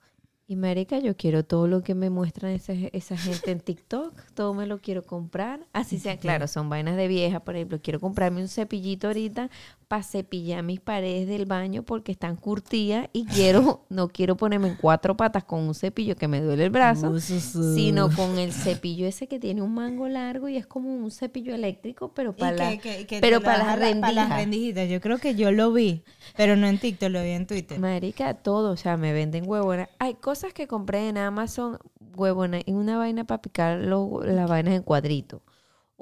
[0.53, 4.53] y marica, yo quiero todo lo que me muestran esa, esa gente en TikTok, todo
[4.53, 8.43] me lo quiero comprar, así sea, claro, son vainas de vieja, por ejemplo, quiero comprarme
[8.43, 9.49] un cepillito ahorita
[9.93, 14.75] para cepillar mis paredes del baño porque están curtidas y quiero, no quiero ponerme en
[14.77, 19.27] cuatro patas con un cepillo que me duele el brazo, sino con el cepillo ese
[19.27, 22.81] que tiene un mango largo y es como un cepillo eléctrico, pero para, la-
[23.21, 24.37] pero para las para las rendijas.
[24.39, 24.89] rendijitas.
[24.89, 26.03] Yo creo que yo lo vi,
[26.39, 27.79] pero no en TikTok, lo vi en Twitter.
[27.79, 29.91] Marica, todo, o sea, me venden huevonas.
[29.99, 31.77] Hay cosas que compré en Amazon,
[32.17, 35.43] huevona, y una vaina para picar los- las vainas en cuadrito.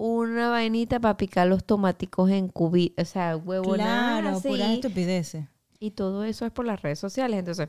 [0.03, 4.49] Una vainita para picar los tomáticos en cubitos, o sea, huevonadas Claro, así.
[4.49, 5.45] puras estupideces.
[5.79, 7.39] Y todo eso es por las redes sociales.
[7.39, 7.69] Entonces,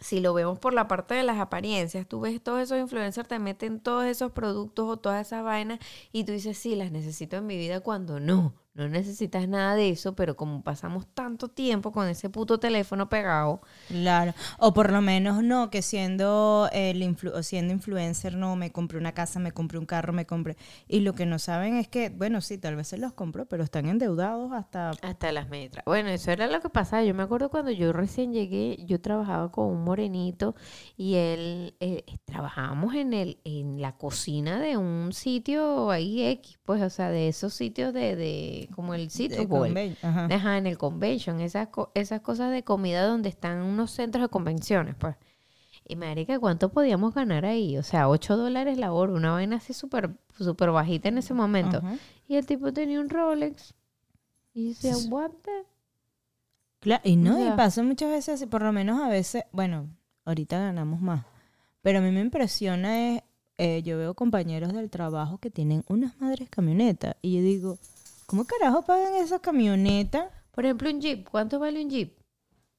[0.00, 3.38] si lo vemos por la parte de las apariencias, tú ves todos esos influencers, te
[3.38, 5.78] meten todos esos productos o todas esas vainas
[6.10, 8.54] y tú dices, sí, las necesito en mi vida cuando no.
[8.74, 13.60] No necesitas nada de eso, pero como pasamos tanto tiempo con ese puto teléfono pegado,
[13.88, 14.32] Claro.
[14.58, 19.12] O por lo menos no, que siendo el influ- siendo influencer, no, me compré una
[19.12, 20.56] casa, me compré un carro, me compré.
[20.88, 23.62] Y lo que no saben es que, bueno, sí, tal vez se los compró, pero
[23.64, 24.90] están endeudados hasta.
[25.02, 25.84] Hasta las metras.
[25.84, 27.04] Bueno, eso era lo que pasaba.
[27.04, 30.54] Yo me acuerdo cuando yo recién llegué, yo trabajaba con un morenito
[30.96, 36.80] y él, eh, trabajábamos en el, en la cocina de un sitio ahí X, pues,
[36.82, 40.26] o sea, de esos sitios de, de como el sitio de conven- Ajá.
[40.30, 44.28] Ajá, en el convention, esas, co- esas cosas de comida donde están unos centros de
[44.28, 45.16] convenciones, pues.
[45.86, 47.76] Y marica, ¿cuánto podíamos ganar ahí?
[47.76, 51.78] O sea, 8 dólares la hora, una vaina así súper súper bajita en ese momento.
[51.78, 51.96] Ajá.
[52.28, 53.74] Y el tipo tenía un Rolex.
[54.54, 55.08] Y decía, Sí.
[55.10, 55.66] what the-"
[56.80, 59.88] Cla- y no, O sea- y pasa muchas veces, por lo menos a veces, bueno,
[60.24, 61.24] ahorita ganamos más,
[61.80, 63.22] pero a mí me impresiona es,
[63.58, 67.78] eh, yo veo compañeros del trabajo que tienen unas madres camionetas y yo digo,
[68.32, 70.24] ¿cómo carajo pagan esas camionetas?
[70.52, 71.28] Por ejemplo, un Jeep.
[71.28, 72.16] ¿Cuánto vale un Jeep?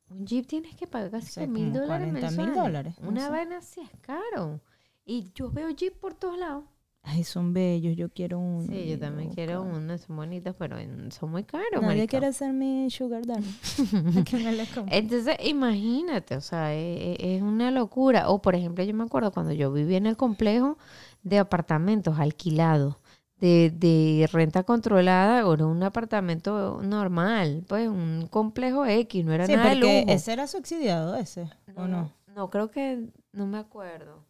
[0.09, 2.55] Un Jeep tienes que pagar casi sé, mil dólares 40 mil mensuales.
[2.55, 3.29] dólares, Una sé.
[3.29, 4.61] vaina así es caro.
[5.05, 6.63] Y yo veo Jeep por todos lados.
[7.03, 8.65] Ay, son bellos, yo quiero uno.
[8.67, 9.35] Sí, yo también loca.
[9.35, 10.77] quiero unos, son bonitos, pero
[11.11, 13.43] son muy caros, Nadie quiere mi sugar daddy.
[14.87, 18.29] Entonces, imagínate, o sea, e- e- es, una locura.
[18.29, 20.79] O, por ejemplo, yo me acuerdo cuando yo vivía en el complejo
[21.21, 22.95] de apartamentos alquilados,
[23.43, 29.53] de, de renta controlada, era un apartamento normal, pues un complejo X, no era Sí,
[29.53, 29.91] nada de lujo.
[30.07, 32.09] ese era subsidiado, ese, ¿o no?
[32.33, 34.23] No, creo que, no me acuerdo.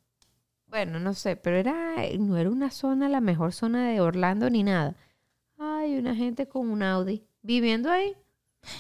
[0.65, 4.63] Bueno, no sé, pero era, no era una zona, la mejor zona de Orlando ni
[4.63, 4.95] nada.
[5.60, 8.15] Hay una gente con un Audi viviendo ahí.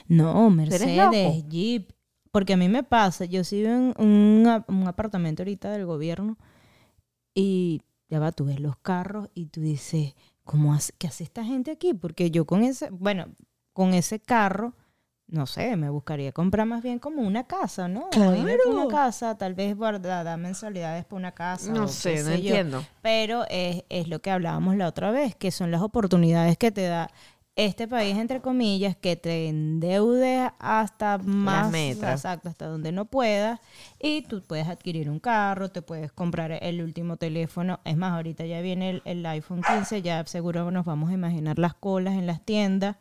[0.07, 1.43] No, Mercedes?
[1.47, 1.91] Jeep.
[2.31, 6.37] Porque a mí me pasa, yo sí vivo en un, un apartamento ahorita del gobierno
[7.35, 11.43] y ya va, tú ves los carros y tú dices, ¿cómo hace, ¿qué hace esta
[11.43, 11.93] gente aquí?
[11.95, 13.25] Porque yo con ese, bueno,
[13.73, 14.75] con ese carro,
[15.25, 18.09] no sé, me buscaría comprar más bien como una casa, ¿no?
[18.15, 18.87] O irme por una Claro.
[18.89, 21.71] casa, tal vez guardar mensualidades por una casa.
[21.71, 22.49] No sé, no sé yo.
[22.49, 22.85] entiendo.
[23.01, 26.83] Pero es, es lo que hablábamos la otra vez, que son las oportunidades que te
[26.83, 27.09] da
[27.55, 32.15] este país, entre comillas, que te endeude hasta más, metas.
[32.15, 33.59] exacto, hasta donde no puedas,
[33.99, 37.79] y tú puedes adquirir un carro, te puedes comprar el último teléfono.
[37.85, 41.59] Es más, ahorita ya viene el, el iPhone 15, ya seguro nos vamos a imaginar
[41.59, 42.97] las colas en las tiendas,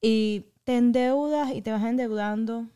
[0.00, 2.66] y te endeudas y te vas endeudando,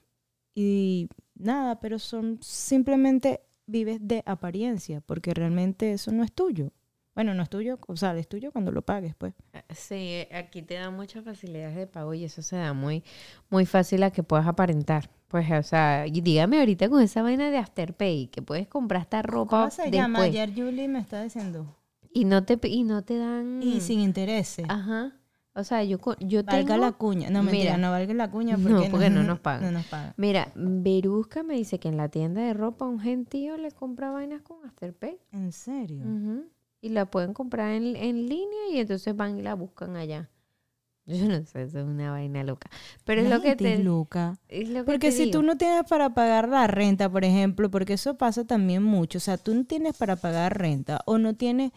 [0.54, 6.70] y nada, pero son simplemente vives de apariencia, porque realmente eso no es tuyo.
[7.14, 9.34] Bueno, no es tuyo, o sea, es tuyo cuando lo pagues, pues.
[9.70, 13.04] Sí, aquí te dan muchas facilidades de pago y eso se da muy,
[13.50, 15.10] muy fácil a que puedas aparentar.
[15.28, 19.22] Pues, o sea, y dígame ahorita con esa vaina de Afterpay, que puedes comprar esta
[19.22, 20.20] ropa ¿Cómo se llama?
[20.22, 21.76] después Ayer Julie me está diciendo.
[22.12, 24.66] y no te y no te dan Y sin intereses.
[24.68, 25.12] Ajá.
[25.54, 27.28] O sea, yo yo valga tengo la cuña.
[27.28, 27.78] No, mentira, Mira.
[27.78, 29.64] no valga la cuña No, porque, porque no nos pagan.
[29.64, 30.14] No nos pagan.
[30.16, 34.40] Mira, Berusca me dice que en la tienda de ropa un gentío le compra vainas
[34.42, 35.18] con Afterpay.
[35.30, 36.04] ¿En serio?
[36.06, 36.46] Ujú.
[36.82, 40.28] Y la pueden comprar en, en línea y entonces van y la buscan allá.
[41.06, 42.70] Yo no sé, eso es una vaina loca.
[43.04, 43.84] Pero es La lo que gente es te...
[43.84, 44.38] loca.
[44.48, 47.70] Es lo que Porque te si tú no tienes para pagar la renta, por ejemplo,
[47.70, 51.34] porque eso pasa también mucho, o sea, tú no tienes para pagar renta o no
[51.34, 51.72] tienes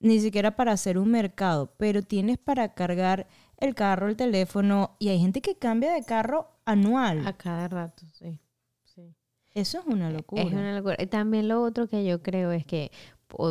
[0.00, 3.26] ni siquiera para hacer un mercado, pero tienes para cargar
[3.58, 7.26] el carro, el teléfono, y hay gente que cambia de carro anual.
[7.26, 8.38] A cada rato, sí.
[8.84, 9.14] sí.
[9.54, 10.42] Eso es una locura.
[10.42, 10.96] Es una locura.
[10.98, 12.90] Y también lo otro que yo creo es que,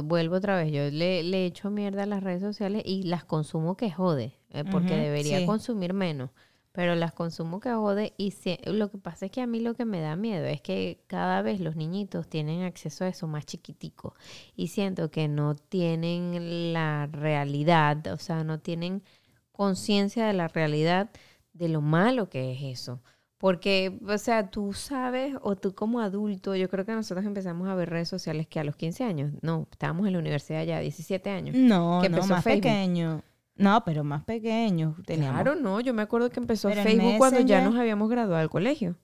[0.04, 3.76] vuelvo otra vez, yo le, le echo mierda a las redes sociales y las consumo
[3.78, 5.46] que jode, eh, porque debería sí.
[5.46, 6.32] consumir menos,
[6.72, 9.76] pero las consumo que jode y si- lo que pasa es que a mí lo
[9.76, 13.46] que me da miedo es que cada vez los niñitos tienen acceso a eso más
[13.46, 14.16] chiquitico
[14.56, 19.04] y siento que no tienen la realidad, o sea, no tienen
[19.52, 21.10] conciencia de la realidad
[21.54, 23.02] de lo malo que es eso.
[23.44, 27.76] Porque, o sea, tú sabes, o tú como adulto, yo creo que nosotros empezamos a
[27.76, 31.30] ver redes sociales que a los 15 años, no, estábamos en la universidad ya, 17
[31.30, 31.54] años.
[31.54, 32.62] No, que no, más Facebook.
[32.62, 33.22] pequeño.
[33.58, 35.42] No, pero más pequeños teníamos.
[35.42, 38.50] Claro, no, yo me acuerdo que empezó Pero Facebook cuando ya nos habíamos graduado del
[38.50, 38.96] colegio.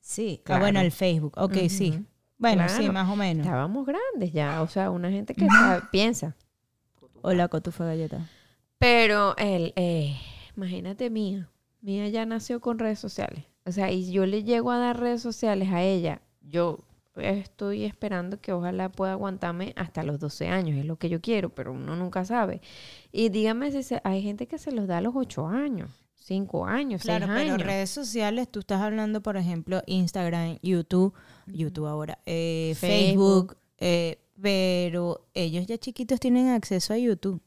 [0.00, 0.62] Sí, ah, Claro.
[0.64, 1.34] bueno, el Facebook.
[1.36, 2.04] Ok, sí.
[2.38, 3.46] Bueno, sí, más o menos.
[3.46, 6.34] Estábamos grandes ya, o sea, una gente que sabe- piensa.
[7.22, 8.28] Hola, cotufa galleta.
[8.78, 10.16] Pero el, eh,
[10.56, 11.48] imagínate Mía,
[11.82, 13.44] Mía ya nació con redes sociales.
[13.66, 16.22] O sea, y yo le llego a dar redes sociales a ella.
[16.40, 16.78] Yo
[17.16, 21.48] estoy esperando que ojalá pueda aguantarme hasta los 12 años, es lo que yo quiero,
[21.50, 22.60] pero uno nunca sabe.
[23.10, 26.66] Y dígame si se- hay gente que se los da a los 8 años, 5
[26.66, 27.66] años, 6 Claro, pero años.
[27.66, 31.14] redes sociales, tú estás hablando, por ejemplo, Instagram, YouTube,
[31.46, 33.56] YouTube ahora, eh, Facebook, Facebook.
[33.78, 37.40] eh, pero ellos ya chiquitos tienen acceso a YouTube.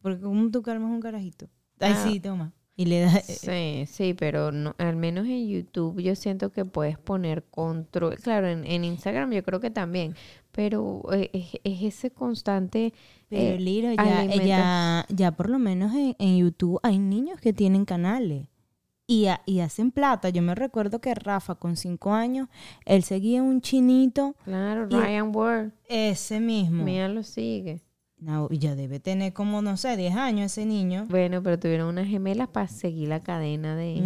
[0.00, 1.46] Porque como tú calmas un carajito.
[1.78, 2.04] Ay, Ah.
[2.08, 2.52] sí, toma.
[2.78, 3.24] Y le das...
[3.24, 8.16] Sí, sí, pero no, al menos en YouTube yo siento que puedes poner control.
[8.16, 10.14] Claro, en, en Instagram yo creo que también,
[10.52, 12.92] pero eh, es, es ese constante.
[13.30, 17.54] Pero eh, Liro, ya, ya, ya por lo menos en, en YouTube hay niños que
[17.54, 18.46] tienen canales
[19.06, 20.28] y, ha- y hacen plata.
[20.28, 22.48] Yo me recuerdo que Rafa, con cinco años,
[22.84, 26.84] él seguía un chinito, Claro, Ryan Ward, ese mismo.
[26.84, 27.80] Mía lo sigue.
[28.18, 31.06] No, y ya debe tener como, no sé, 10 años ese niño.
[31.10, 34.00] Bueno, pero tuvieron unas gemelas para seguir la cadena de, de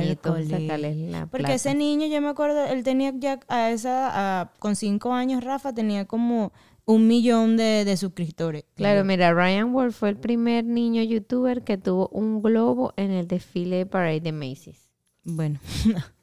[0.00, 1.54] niñitos, sacarles la Porque plata.
[1.54, 5.72] ese niño, yo me acuerdo, él tenía ya a esa, a- con cinco años, Rafa
[5.72, 6.52] tenía como
[6.84, 8.64] un millón de, de suscriptores.
[8.74, 13.26] Claro, mira, Ryan Ward fue el primer niño youtuber que tuvo un globo en el
[13.26, 14.90] desfile de Parade de Macy's.
[15.24, 15.58] Bueno,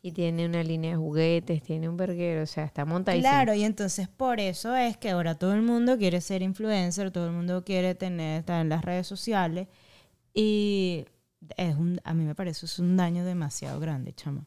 [0.00, 3.28] Y tiene una línea de juguetes, tiene un verguero, o sea, está montadísimo.
[3.28, 7.26] claro, y entonces por eso es que ahora todo el mundo quiere ser influencer, todo
[7.26, 9.68] el mundo quiere tener, estar en las redes sociales.
[10.34, 11.04] Y
[11.56, 14.46] es un, a mí me parece es un daño demasiado grande, chama.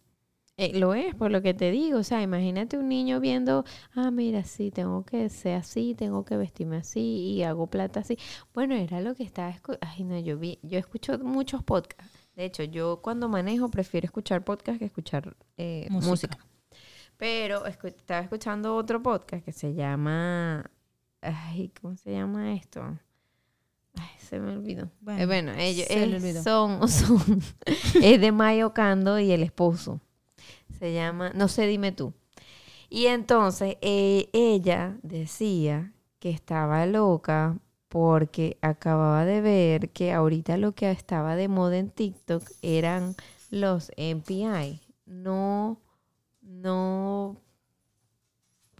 [0.58, 2.00] Eh, lo es, por lo que te digo.
[2.00, 6.38] O sea, imagínate un niño viendo, ah, mira, sí, tengo que ser así, tengo que
[6.38, 8.18] vestirme así y hago plata así.
[8.54, 12.11] Bueno, era lo que estaba Ay, no, yo vi, yo escucho muchos podcasts.
[12.36, 16.10] De hecho, yo cuando manejo prefiero escuchar podcasts que escuchar eh, Música.
[16.10, 16.38] música.
[17.18, 20.70] Pero escu- estaba escuchando otro podcast que se llama.
[21.22, 22.82] Ay, ¿cómo se llama esto?
[23.96, 24.90] Ay, se me olvidó.
[25.02, 26.80] Bueno, Eh, Bueno, ellos es- son
[28.02, 30.00] es de Mayo Cando y el esposo.
[30.80, 32.14] Se llama No sé, dime tú.
[32.90, 37.58] Y entonces eh, ella decía que estaba loca
[37.92, 43.16] porque acababa de ver que ahorita lo que estaba de moda en TikTok eran
[43.50, 44.80] los MPI.
[45.06, 45.78] No,
[46.42, 47.36] no,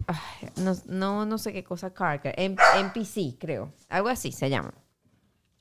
[0.06, 1.92] ay, no, no, no sé qué cosa,
[2.38, 4.72] M- MPC creo, algo así se llama.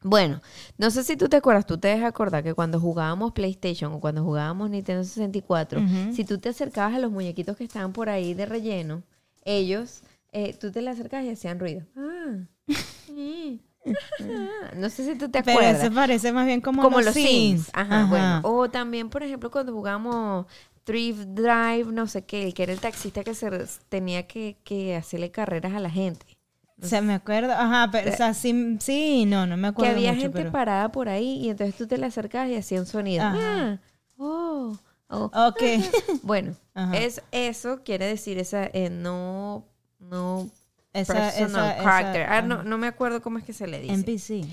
[0.02, 0.40] Bueno,
[0.78, 4.00] no sé si tú te acuerdas, tú te dejas acordar que cuando jugábamos PlayStation o
[4.00, 6.14] cuando jugábamos Nintendo 64, Ujú.
[6.14, 9.04] si tú te acercabas a los muñequitos que estaban por ahí de relleno,
[9.44, 11.86] ellos, eh, tú te le acercabas y hacían ruido.
[11.98, 12.38] Ah.
[14.75, 15.79] No sé si tú te Pero acuerdas.
[15.79, 17.69] ese parece más bien como, Como los, los Sims.
[17.73, 18.05] Ajá, Ajá.
[18.10, 18.41] bueno.
[18.43, 20.45] O también, por ejemplo, cuando jugamos
[20.84, 23.49] Thrift Drive, no sé qué, el que era el taxista que se
[23.89, 26.25] tenía que, que hacerle carreras a la gente.
[26.81, 30.12] Se me acuerdo, ajá, pero o sea, sí, sí, no, no me Que acuerdo había
[30.13, 30.51] mucho, gente pero...
[30.51, 33.23] parada por ahí y entonces tú te le acercabas y hacía un sonido.
[33.23, 33.38] Ajá.
[33.39, 33.79] Ah,
[34.17, 34.77] oh,
[35.10, 35.31] oh.
[35.47, 35.62] Ok.
[36.23, 36.97] Bueno, Ajá.
[36.97, 39.63] es, eso quiere decir esa eh, no,
[39.99, 40.49] no
[40.93, 42.21] esa, personal esa, character.
[42.23, 43.93] esa- Ah, no, no me acuerdo cómo es que se le dice.
[43.93, 44.45] NPC.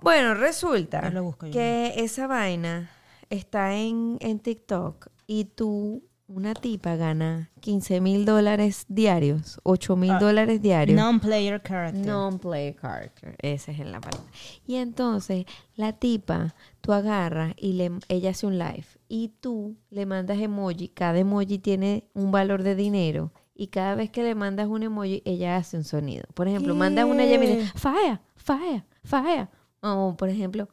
[0.00, 2.90] Bueno, resulta lo busco que esa vaina
[3.30, 10.10] está en, en TikTok y tú, una tipa, gana 15 mil dólares diarios, 8 mil
[10.10, 10.96] Ah, dólares diarios.
[10.96, 12.04] Non-player character.
[12.04, 14.30] Non-player character, esa es la palabra.
[14.66, 20.04] Y entonces, la tipa, tú agarras y le, ella hace un live y tú le
[20.04, 20.88] mandas emoji.
[20.88, 25.22] Cada emoji tiene un valor de dinero y cada vez que le mandas un emoji,
[25.24, 26.24] ella hace un sonido.
[26.34, 27.46] Por ejemplo, mandas una y ella ¿Qué?
[27.46, 29.48] viene, fire, fire, fire.
[29.80, 30.68] O, por ejemplo,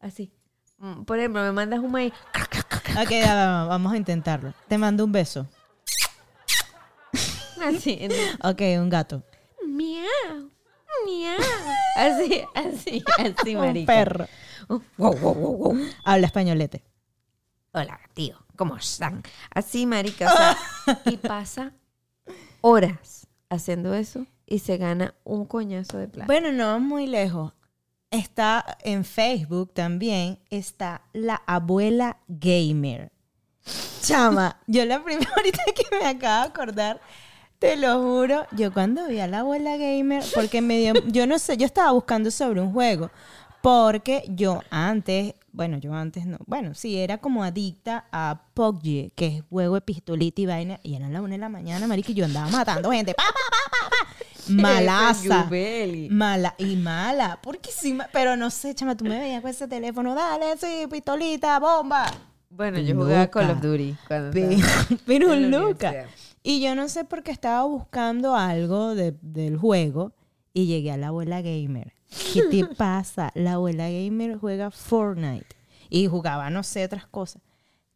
[0.00, 0.30] así.
[0.78, 2.12] Mm, Por ejemplo, me mandas un maíz.
[3.00, 4.52] Ok, vamos a intentarlo.
[4.68, 5.46] Te mando un beso.
[7.64, 7.98] Así.
[8.42, 9.22] Ok, un gato.
[9.66, 10.50] miau,
[11.06, 11.38] miau.
[11.96, 13.86] Así, así, así, Un marica.
[13.92, 14.26] perro.
[14.68, 15.78] Wow, wow, wow, wow.
[16.04, 16.84] Habla españolete.
[17.78, 19.22] Hola, tío, ¿cómo están?
[19.50, 21.74] Así, marica, o sea, y pasa
[22.62, 26.24] horas haciendo eso y se gana un coñazo de plata.
[26.24, 27.52] Bueno, no muy lejos.
[28.10, 33.12] Está en Facebook también, está la abuela gamer.
[34.00, 37.00] Chama, yo la primera ahorita que me acabo de acordar,
[37.58, 41.38] te lo juro, yo cuando vi a la abuela gamer, porque me dio, yo no
[41.38, 43.10] sé, yo estaba buscando sobre un juego,
[43.60, 49.26] porque yo antes, bueno, yo antes no, bueno, sí, era como adicta a PUBG, que
[49.26, 52.14] es juego de pistolita y vaina, y eran las una de la mañana, marica, y
[52.14, 53.96] yo andaba matando gente, pa, pa, pa, pa, pa.
[54.52, 55.48] malaza.
[56.10, 57.40] Mala y mala.
[57.42, 61.58] Porque sí, pero no sé, chama, tú me veías con ese teléfono, dale, sí, pistolita,
[61.58, 62.06] bomba.
[62.50, 63.60] Bueno, yo jugaba Call of.
[63.60, 63.96] Duty.
[64.06, 64.58] Cuando Pero,
[65.06, 66.06] pero loca.
[66.42, 70.12] Y yo no sé por qué estaba buscando algo de- del juego
[70.52, 71.92] y llegué a la abuela gamer.
[72.32, 73.30] ¿Qué te pasa?
[73.34, 75.56] La abuela gamer juega Fortnite
[75.88, 77.42] y jugaba, no sé, otras cosas.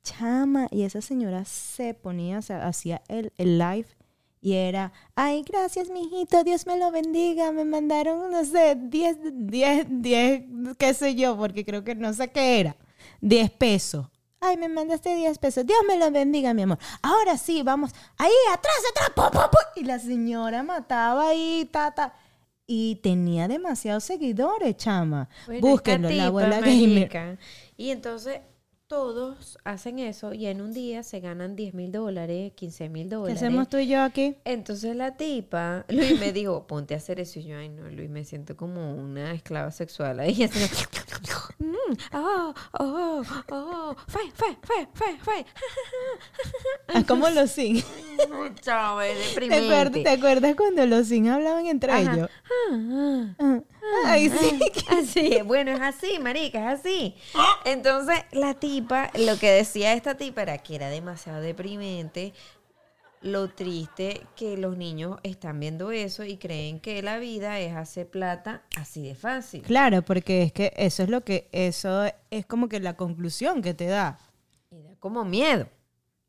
[0.03, 3.87] Chama, y esa señora se ponía, o sea, hacía el, el live
[4.43, 7.53] y era, ay, gracias, mijito, Dios me lo bendiga.
[7.53, 10.43] Me mandaron, no sé, 10, 10, 10,
[10.79, 12.77] qué sé yo, porque creo que no sé qué era.
[13.21, 14.07] 10 pesos.
[14.41, 15.67] Ay, me mandaste 10 pesos.
[15.67, 16.79] Dios me lo bendiga, mi amor.
[17.03, 17.91] Ahora sí, vamos.
[18.17, 19.11] Ahí, atrás, atrás.
[19.15, 19.81] pu, pu, pu.
[19.81, 22.15] Y la señora mataba ahí, ta, ta.
[22.73, 25.29] Y tenía demasiados seguidores, chama.
[25.47, 27.37] Bueno, Búsquenlo, la abuela gamer.
[27.77, 28.43] Y entonces
[28.87, 33.15] todos hacen eso y en un día se ganan 10 mil dólares, 15 mil ¿Qué
[33.17, 33.43] dólares.
[33.43, 34.37] hacemos tú y yo aquí?
[34.45, 37.41] Entonces la tipa, Luis me dijo, ponte a hacer eso.
[37.41, 40.21] Y yo, ay no, Luis, me siento como una esclava sexual.
[40.21, 40.61] Ahí así,
[41.61, 44.57] mm, oh, oh, oh, fe, fe,
[44.95, 45.47] fe, fe.
[46.89, 47.83] Ah, ¿Cómo los sin?
[48.63, 50.03] Chao, es ¿Te acuerdas, deprimente.
[50.03, 52.01] ¿Te acuerdas cuando los sin hablaban entre Ajá.
[52.15, 52.31] ellos?
[52.45, 53.61] Ah, ah.
[53.83, 54.61] Ah, Ay, sí.
[54.89, 57.15] Así, bueno, es así, marica, es así.
[57.65, 62.35] Entonces, la tipa, lo que decía esta tipa era que era demasiado deprimente,
[63.21, 68.09] lo triste que los niños están viendo eso y creen que la vida es hacer
[68.09, 69.63] plata así de fácil.
[69.63, 73.75] Claro, porque es que eso es lo que, eso es como que la conclusión que
[73.75, 74.19] te da.
[74.71, 75.67] Y da como miedo.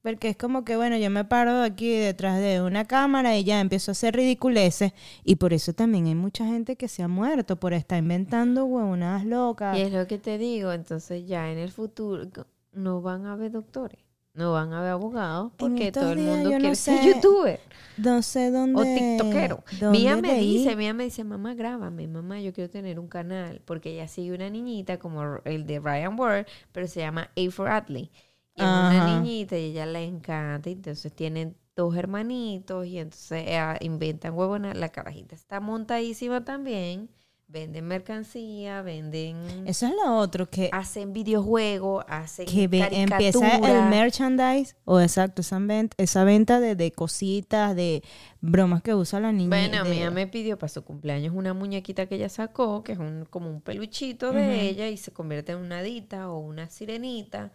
[0.02, 3.60] Porque es como que, bueno, yo me paro aquí detrás de una cámara y ya
[3.60, 4.94] empiezo a hacer ridiculeces.
[5.24, 9.26] Y por eso también hay mucha gente que se ha muerto por estar inventando huevonadas
[9.26, 9.78] locas.
[9.78, 12.28] Y es lo que te digo, entonces ya en el futuro
[12.74, 14.00] no van a haber doctores,
[14.34, 17.60] no van a haber abogados, porque todo el mundo no quiere ser sé youtuber.
[17.98, 18.82] No sé dónde.
[18.82, 19.64] O tiktokero.
[19.80, 23.62] dónde Mía me dice, Mía me dice, mamá, grábame, mamá, yo quiero tener un canal,
[23.66, 27.68] porque ella sigue una niñita como el de Ryan Ward, pero se llama A for
[27.68, 28.12] Atlee.
[28.56, 33.78] Y es una niñita y ella le encanta, entonces tienen dos hermanitos y entonces eh,
[33.82, 34.78] inventan huevonas.
[34.78, 37.10] La carajita está montadísima también,
[37.52, 39.68] venden mercancía, venden...
[39.68, 45.42] Eso es lo otro, que, hacen videojuegos, hacen que ve- empieza el merchandise, o exacto,
[45.42, 48.04] esa venta, esa venta de, de cositas, de
[48.40, 49.50] bromas que usa la niña.
[49.50, 53.00] Bueno, de- Mía me pidió para su cumpleaños una muñequita que ella sacó, que es
[53.00, 57.52] un, como un peluchito de ella y se convierte en una hadita o una sirenita.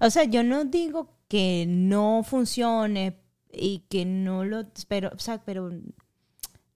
[0.00, 3.16] O sea, yo no digo que no funcione
[3.52, 5.70] y que no lo, pero, o sea, pero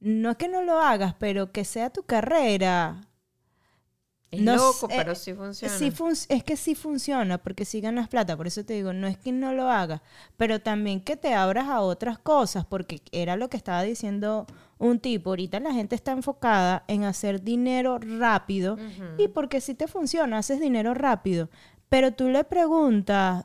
[0.03, 3.09] no es que no lo hagas, pero que sea tu carrera.
[4.30, 5.74] Es No loco, pero sí funciona.
[5.76, 9.07] Sí fun- es que sí funciona, porque sí ganas plata, por eso te digo, no
[9.07, 10.00] es que no lo hagas,
[10.38, 14.46] pero también que te abras a otras cosas, porque era lo que estaba diciendo
[14.78, 18.78] un tipo, ahorita la gente está enfocada en hacer dinero rápido,
[19.18, 21.50] y porque si te funciona, haces dinero rápido,
[21.90, 23.44] pero tú le preguntas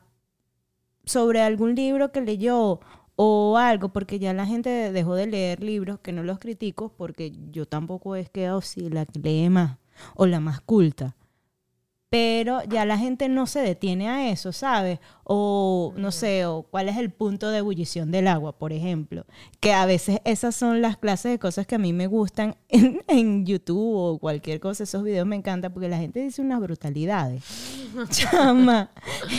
[1.05, 2.79] sobre algún libro que leyó
[3.17, 7.33] o algo, porque ya la gente dejó de leer libros, que no los critico, porque
[7.51, 9.79] yo tampoco es que, oh, sí, la que lee más
[10.15, 11.15] o la más culta.
[12.09, 14.99] Pero ya la gente no se detiene a eso, ¿sabes?
[15.25, 19.25] O no sé, o cuál es el punto de ebullición del agua, por ejemplo.
[19.59, 23.01] Que a veces esas son las clases de cosas que a mí me gustan en,
[23.09, 24.83] en YouTube o cualquier cosa.
[24.83, 27.43] Esos videos me encantan porque la gente dice unas brutalidades.
[28.09, 28.91] Chama.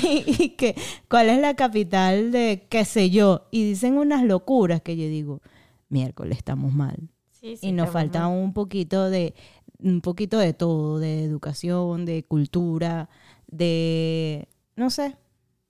[0.02, 0.74] Y, y que,
[1.08, 3.46] ¿cuál es la capital de qué sé yo?
[3.50, 5.40] Y dicen unas locuras que yo digo,
[5.88, 7.08] miércoles, estamos mal
[7.40, 8.36] Sí, sí, y nos falta mal.
[8.36, 9.32] un poquito de
[9.80, 13.08] un poquito de todo, de educación, de cultura,
[13.46, 15.16] de no sé,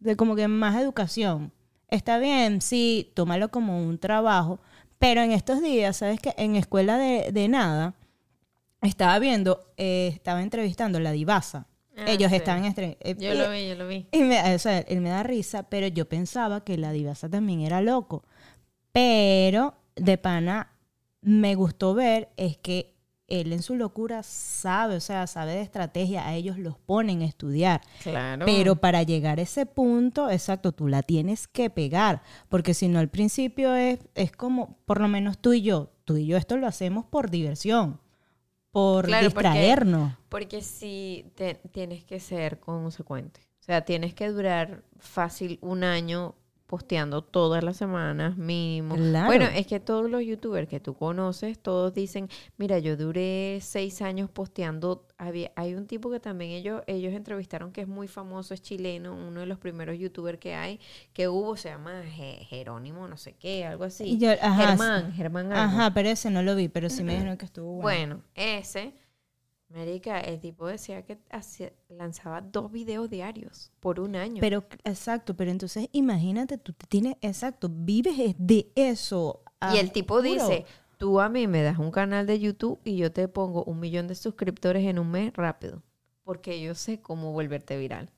[0.00, 1.52] de como que más educación.
[1.88, 4.60] Está bien, sí, tómalo como un trabajo,
[4.98, 7.94] pero en estos días, ¿sabes que En escuela de, de nada,
[8.82, 11.66] estaba viendo, eh, estaba entrevistando a la divasa.
[11.96, 12.36] Ah, Ellos sí.
[12.36, 12.64] estaban...
[12.64, 14.06] eh, Yo lo vi, yo lo vi.
[14.12, 17.60] y me, o sea, él me da risa, pero yo pensaba que la divasa también
[17.60, 18.22] era loco.
[18.92, 20.72] Pero de pana
[21.20, 22.94] me gustó ver es que
[23.28, 27.26] él en su locura sabe, o sea, sabe de estrategia, a ellos los ponen a
[27.26, 27.80] estudiar.
[28.02, 28.46] Claro.
[28.46, 32.98] Pero para llegar a ese punto, exacto, tú la tienes que pegar, porque si no
[32.98, 36.56] al principio es, es como, por lo menos tú y yo, tú y yo esto
[36.56, 38.00] lo hacemos por diversión,
[38.70, 40.12] por Claro, porque- distraernos.
[40.28, 43.40] Porque sí te- tienes que ser consecuente.
[43.60, 46.34] O sea, tienes que durar fácil un año
[46.68, 48.94] posteando todas las semanas mínimo.
[48.94, 49.26] Claro.
[49.26, 54.02] Bueno, es que todos los youtubers que tú conoces, todos dicen, mira, yo duré seis
[54.02, 55.06] años posteando.
[55.16, 59.14] Había, hay un tipo que también ellos, ellos entrevistaron que es muy famoso, es chileno,
[59.16, 60.78] uno de los primeros youtubers que hay,
[61.14, 64.18] que hubo, se llama Je- Jerónimo, no sé qué, algo así.
[64.18, 65.76] Yo- ajá, Germán, Germán algo.
[65.78, 68.16] Ajá, pero ese no lo vi, pero sí me dijeron que estuvo bueno.
[68.16, 68.92] Bueno, ese,
[69.70, 74.40] Marica, el tipo decía que hacía- lanzaba dos videos diarios por un año.
[74.40, 79.42] Pero, exacto, pero entonces imagínate, tú te tienes, exacto, vives es de eso.
[79.74, 80.28] y el tipo juro.
[80.32, 80.64] dice,
[80.96, 84.06] tú a mí me das un canal de YouTube y yo te pongo un millón
[84.08, 85.82] de suscriptores en un mes rápido,
[86.24, 88.10] porque yo sé cómo volverte viral.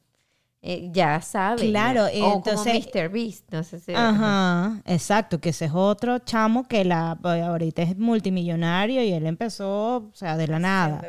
[0.63, 1.71] Eh, ya sabes.
[1.71, 3.09] Claro, o entonces- como Mr.
[3.11, 3.93] Beast, no sé si...
[3.95, 9.27] Ajá, exacto, que ese es otro chamo que la pues, ahorita es multimillonario y él
[9.27, 11.03] empezó, o sea, de la nada.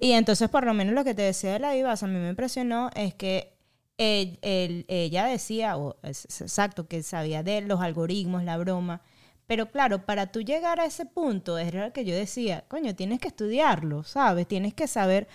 [0.00, 2.28] Y entonces, por lo menos lo que te decía de la Vivaz, a mí me
[2.28, 3.54] impresionó es que
[3.98, 9.00] él- él- ella decía, o es exacto, que sabía de los algoritmos, la broma.
[9.46, 13.18] Pero claro, para tú llegar a ese punto, es lo que yo decía, coño, tienes
[13.18, 14.46] que estudiarlo, ¿sabes?
[14.46, 15.26] Tienes que saber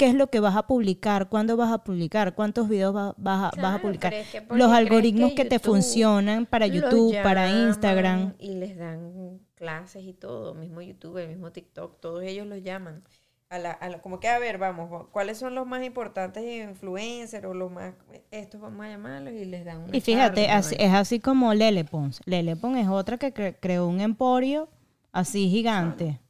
[0.00, 3.38] qué es lo que vas a publicar, cuándo vas a publicar, cuántos videos va- vas,
[3.38, 7.14] a, vas a Claro, publicar, es que los algoritmos que que, te funcionan para YouTube,
[7.22, 8.34] para Instagram.
[8.38, 13.04] Y les dan clases y todo, mismo YouTube, el mismo TikTok, todos ellos los llaman.
[13.50, 17.44] A la, a la- como que, a ver, vamos, ¿cuáles son los más importantes influencers
[17.44, 17.94] o los más,
[18.30, 20.84] estos vamos a llamarlos y les dan una Y fíjate, charla, así- ¿no?
[20.84, 22.20] es así como Lele Pons.
[22.26, 24.68] Lele Pons es otra que cre- creó un emporio
[25.12, 26.20] así gigante.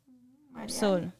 [0.66, 1.12] Sol.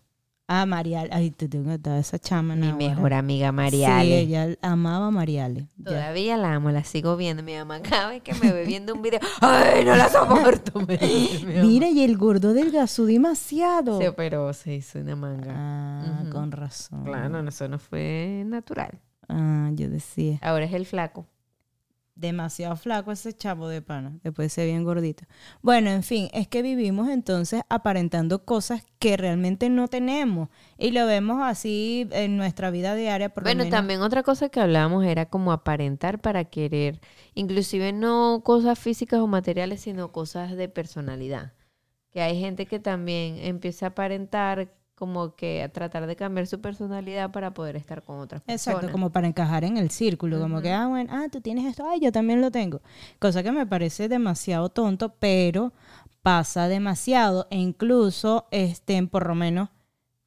[0.53, 1.09] Ah, Marial.
[1.12, 2.57] Ay, te tengo que dar esa chama.
[2.57, 4.18] Mi mejor amiga Sí, Mariale.
[4.18, 5.68] ella amaba a Mariale.
[5.76, 5.84] Ya.
[5.84, 7.44] Todavía la amo, la sigo viendo.
[7.44, 10.80] Mi mamá cada vez que me ve viendo un video, ¡ay, no la soporto!
[10.88, 11.62] me dice.
[11.62, 13.98] Mira, y el gordo delgazó demasiado.
[14.01, 15.53] Se operó, se hizo una manga.
[15.55, 17.05] Ah, con razón.
[17.05, 18.98] Claro, no, eso no fue natural.
[19.28, 20.40] Ah, yo decía.
[20.42, 21.26] Ahora es el flaco.
[22.21, 24.12] Demasiado flaco ese chavo de pana.
[24.23, 25.25] Después de ser bien gordito.
[25.62, 30.51] Bueno, en fin, es que vivimos entonces aparentando cosas que realmente no tenemos.
[30.77, 33.31] Y lo vemos así en nuestra vida diaria.
[33.31, 33.71] Por Bueno, menos.
[33.71, 37.01] también otra cosa que hablábamos era como aparentar para querer,
[37.35, 41.55] inclusive no cosas físicas o materiales, sino cosas de personalidad.
[42.11, 44.68] Que hay gente que también empieza a aparentar
[45.01, 48.76] como que tratar de cambiar su personalidad para poder estar con otras personas.
[48.76, 51.88] Exacto, como para encajar en el círculo, como que, ah, bueno, ah, tú tienes esto,
[51.88, 52.82] ay, yo también lo tengo.
[53.18, 55.72] Cosa que me parece demasiado tonto, pero
[56.20, 59.70] pasa demasiado e incluso, este, por lo menos,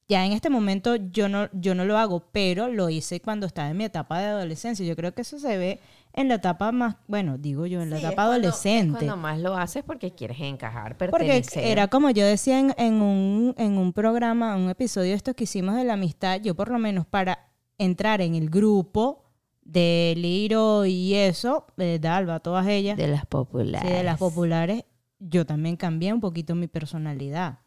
[0.10, 3.70] ya en este momento yo no, yo no lo hago, pero lo hice cuando estaba
[3.70, 4.86] en mi etapa de adolescencia.
[4.86, 5.80] Yo creo que eso se ve
[6.14, 8.94] en la etapa más, bueno, digo yo, en la Sí, etapa cuando- adolescente.
[9.00, 11.66] Es cuando más lo haces porque quieres encajar, Porque pertenecer.
[11.66, 15.46] era como yo decía en, en un, en un programa, un episodio de estos que
[15.46, 17.50] hicimos de la amistad, yo por lo menos para
[17.80, 19.24] entrar en el grupo
[19.64, 23.90] de Liro y eso, de Dalva, todas ellas, de las populares.
[23.90, 24.84] sí, de las populares,
[25.20, 27.60] yo también cambié un poquito mi personalidad.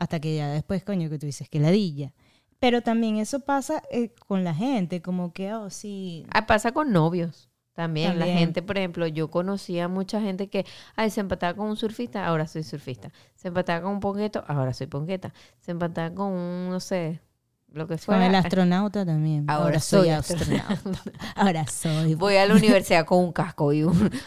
[0.00, 2.14] Hasta que ya después, coño, que tú dices que ladilla.
[2.58, 6.26] Pero también eso pasa eh, con la gente, como que, oh, sí.
[6.30, 7.50] Ah, pasa con novios.
[7.74, 8.18] También.
[8.18, 12.26] la gente, por ejemplo, yo conocía mucha gente que, ay, se empataba con un surfista,
[12.26, 13.12] ahora soy surfista.
[13.36, 15.32] Se empataba con un ponqueto, ahora soy ponqueta.
[15.60, 17.20] Se empataba con un, no sé,
[17.68, 18.26] lo que Con fuera.
[18.26, 19.44] el astronauta también.
[19.48, 21.02] Ahora soy astronauta.
[21.36, 22.14] Ahora soy.
[22.14, 24.10] Voy a la universidad con un casco y un...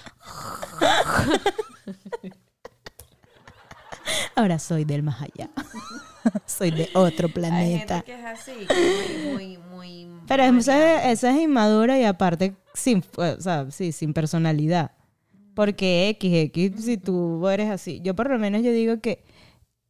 [4.35, 5.49] Ahora soy del más allá.
[6.45, 8.01] soy de otro planeta.
[8.01, 10.21] que es así, que muy, muy, muy...
[10.27, 14.91] Pero esa, esa es inmadura y aparte sin, o sea, sí, sin personalidad.
[15.53, 18.01] Porque X, X, si tú eres así.
[18.03, 19.23] Yo por lo menos yo digo que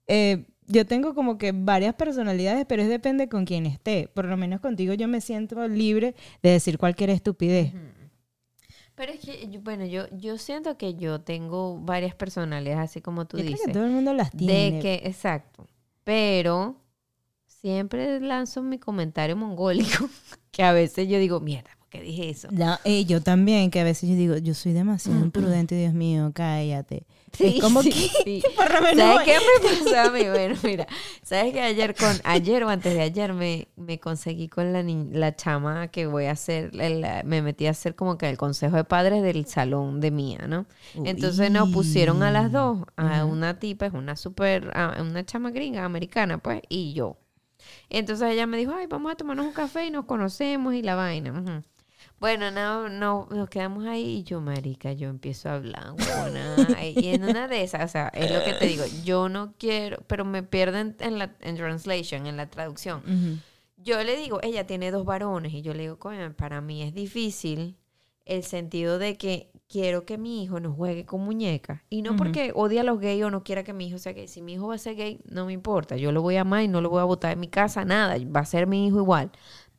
[0.07, 4.09] eh, yo tengo como que varias personalidades, pero es depende con quién esté.
[4.13, 7.73] Por lo menos contigo yo me siento libre de decir cualquier estupidez.
[8.95, 13.25] Pero es que, yo- bueno, yo, yo siento que yo tengo varias personalidades, así como
[13.25, 13.67] tú Yo creo dices.
[13.67, 14.77] que todo el mundo las tiene.
[14.77, 15.67] De que, exacto.
[16.03, 16.75] Pero
[17.47, 20.09] siempre lanzo mi comentario mongólico,
[20.51, 22.47] que a veces yo digo, mierda, ¿por qué dije eso?
[22.51, 26.31] No, eh, yo también, que a veces yo digo, yo soy demasiado imprudente, Dios mío,
[26.33, 27.05] cállate.
[27.39, 28.43] es como sí, que, sí.
[28.55, 30.23] por lo menos ¿Sabes qué me pasó a mí?
[30.29, 30.87] Bueno, mira,
[31.23, 35.09] ¿sabes que ayer con ayer o antes de ayer me, me conseguí con la ni-
[35.11, 38.75] la chama que voy a hacer, el- me metí a hacer como que el consejo
[38.75, 40.65] de padres del salón de mía, ¿no?
[41.03, 45.51] Entonces nos pusieron a las dos, a una tipa, es una super, a una chama
[45.51, 47.17] gringa americana, pues, y yo.
[47.89, 50.95] Entonces ella me dijo, ay, vamos a tomarnos un café y nos conocemos y la
[50.95, 51.31] vaina.
[51.31, 51.63] ujú.
[52.19, 55.93] Bueno, no, no, nos quedamos ahí y yo, marica, yo empiezo a hablar,
[56.81, 60.03] y en una de esas, o sea, es lo que te digo, yo no quiero,
[60.07, 63.41] pero me pierden en la en translation, en la traducción.
[63.77, 66.93] Yo le digo, ella tiene dos varones y yo le digo, coño, para mí es
[66.93, 67.75] difícil
[68.25, 71.81] el sentido de que quiero que mi hijo no juegue con muñecas.
[71.89, 74.27] Y no porque odie a los gays o no quiera que mi hijo sea gay.
[74.27, 75.97] Si mi hijo va a ser gay, no me importa.
[75.97, 78.15] Yo lo voy a amar y no lo voy a botar en mi casa, nada.
[78.25, 79.31] Va a ser mi hijo igual.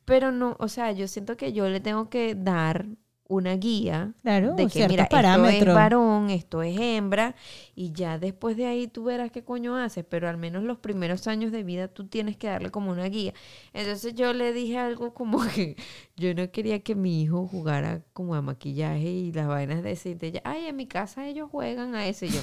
[0.05, 2.85] Pero no, o sea, yo siento que yo le tengo que dar
[3.27, 7.35] una guía Claro, de que mira, esto es varón, esto es hembra,
[7.73, 11.25] y ya después de ahí tú verás qué coño haces, pero al menos los primeros
[11.27, 13.33] años de vida tú tienes que darle como una guía.
[13.73, 15.75] Entonces yo le dije algo como que
[16.15, 20.27] yo no quería que mi hijo jugara como a maquillaje y las vainas de cinta.
[20.43, 22.41] Ay, en mi casa ellos juegan a eso y yo.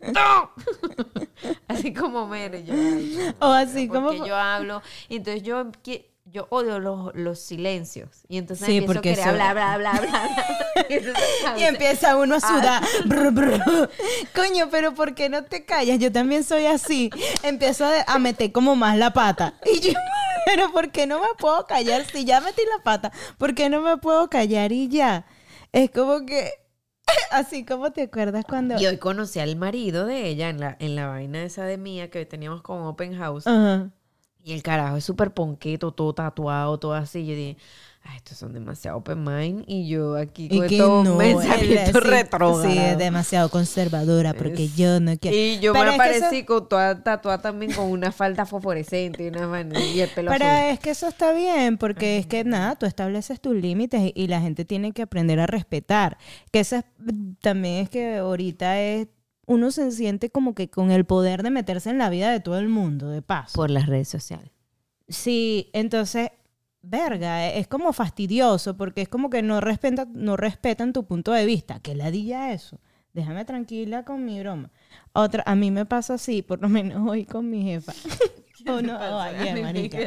[0.00, 0.50] ¡No!
[1.68, 2.72] Así como mere, yo.
[2.72, 4.12] ay, O así como...
[4.12, 4.80] yo hablo.
[5.08, 5.70] Entonces yo
[6.30, 8.24] yo odio los, los silencios.
[8.28, 10.46] Y entonces Sí, empiezo a porque querer eso- hablar, bla, bla, bla, bla.
[10.88, 12.40] Y entonces, empieza uno a Ah.
[12.40, 12.82] sudar.
[13.06, 13.90] Brr, brr.
[14.34, 15.98] Coño, pero ¿por qué no te callas?
[15.98, 17.10] Yo también soy así.
[17.42, 19.54] Empiezo a, a meter como más la pata.
[19.66, 19.92] Y yo,
[20.46, 22.04] pero ¿por qué no me puedo callar?
[22.04, 25.26] Si ya metí la pata, ¿por qué no me puedo callar y ya?
[25.72, 26.50] Es como que,
[27.30, 28.80] así como te acuerdas cuando...
[28.80, 32.10] Y hoy conocí al marido de ella en la, en la vaina esa de mía
[32.10, 33.46] que teníamos con Open House.
[33.46, 33.90] Ajá.
[34.48, 37.26] Y el carajo es súper ponqueto, todo tatuado, todo así.
[37.26, 37.56] Yo dije,
[38.02, 39.64] ay, estos son demasiado open mind.
[39.66, 42.72] Y yo aquí con estos no, pensamientos sí, retrógrados.
[42.72, 45.36] Sí, es demasiado conservadora porque Es- yo no quiero...
[45.36, 49.28] Y yo Pero me aparecí eso- con toda tatuada también con una falda fosforescente y,
[49.28, 50.64] una y el pelo Pero azul.
[50.70, 54.28] es que eso está bien, porque es que nada, tú estableces tus límites y, y
[54.28, 56.16] la gente tiene que aprender a respetar.
[56.50, 56.84] Que eso es-
[57.42, 59.08] también es que ahorita es,
[59.48, 62.58] uno se siente como que con el poder de meterse en la vida de todo
[62.58, 63.54] el mundo, de paso.
[63.56, 64.52] Por las redes sociales.
[65.08, 66.30] Sí, entonces,
[66.82, 71.46] verga, es como fastidioso, porque es como que no, respeta, no respetan tu punto de
[71.46, 71.80] vista.
[71.80, 72.78] Que ladilla eso.
[73.14, 74.70] Déjame tranquila con mi broma.
[75.14, 77.94] Otra, a mí me pasa así, por lo menos hoy con mi jefa.
[78.68, 79.98] Oh, no, oh, ayer, marica.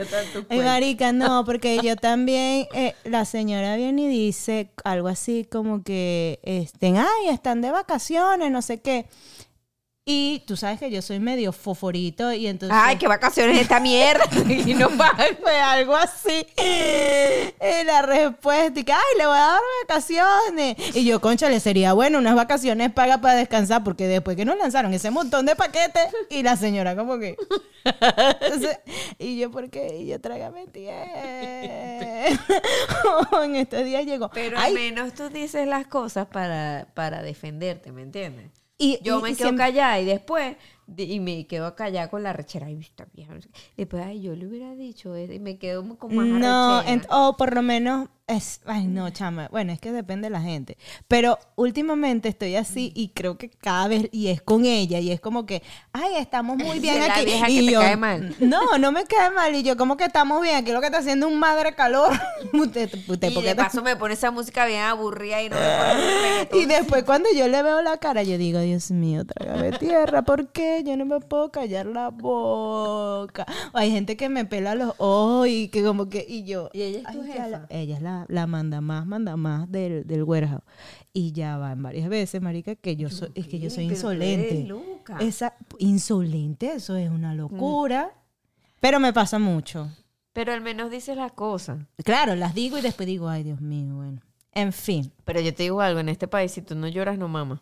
[0.50, 5.84] Ay, marica, no, porque yo también, eh, la señora viene y dice algo así como
[5.84, 9.08] que, estén, ay, están de vacaciones, no sé qué.
[10.04, 12.76] Y tú sabes que yo soy medio foforito y entonces...
[12.80, 14.24] Ay, qué vacaciones esta mierda.
[14.50, 14.90] y no.
[14.90, 16.44] Fue algo así.
[16.58, 20.96] Y la respuesta, y que, ay, le voy a dar vacaciones.
[20.96, 24.58] Y yo, concha, le sería bueno unas vacaciones pagas para descansar, porque después que nos
[24.58, 27.36] lanzaron ese montón de paquetes, y la señora como que...
[27.84, 28.80] Entonces,
[29.20, 29.98] y yo, ¿por qué?
[30.00, 32.26] Y yo, trágame tierra.
[33.44, 34.32] en estos días llegó.
[34.32, 38.61] Pero al menos tú dices las cosas para, para defenderte, ¿me entiendes?
[38.82, 40.56] Y, Yo y- me y quedo siempre- callada y después,
[40.98, 42.68] y me quedo callada con la rechera.
[42.68, 43.34] Ay, esta vieja.
[43.78, 47.54] Después, ay, yo le hubiera dicho eso y me quedo con más No, o por
[47.56, 50.78] lo menos es, ay no, chama, bueno, es que depende de la gente,
[51.08, 55.20] pero últimamente estoy así y creo que cada vez, y es con ella, y es
[55.22, 55.62] como que,
[55.94, 57.26] ay, estamos muy bien aquí.
[57.26, 58.36] vieja y que te yo, cae mal.
[58.40, 61.00] No, no me cae mal, y yo como que estamos bien, aquí lo que está
[61.00, 62.12] haciendo un madre calor.
[62.54, 65.56] usted, usted, y ¿por qué de paso me pone esa música bien aburrida y no
[65.56, 66.60] me pone reggaetón.
[66.62, 70.48] y después cuando yo le veo la cara, yo digo, Dios mío, trágame tierra, ¿por
[70.50, 70.84] qué?
[70.86, 73.46] Yo no me puedo callar la boca.
[73.74, 76.70] O hay gente que me pela los ojos y que como que, y yo...
[76.74, 79.36] ¿Y ella es tu "Ay, ya jefa?" la- ella es la, la manda más, manda
[79.38, 80.64] más del, del warehouse.
[81.14, 84.64] Y ya van varias veces, marica, que yo soy, es que yo soy insolente.
[84.66, 85.18] loca.
[85.20, 88.12] Esa, insolente, eso es una locura.
[88.80, 89.90] Pero me pasa mucho.
[90.34, 91.80] Pero al menos dices las cosas.
[92.04, 94.22] Claro, las digo y después digo, ay, Dios mío, bueno.
[94.54, 95.12] En fin.
[95.26, 97.60] Pero yo te digo algo, en este país, si tú no lloras, no mamas.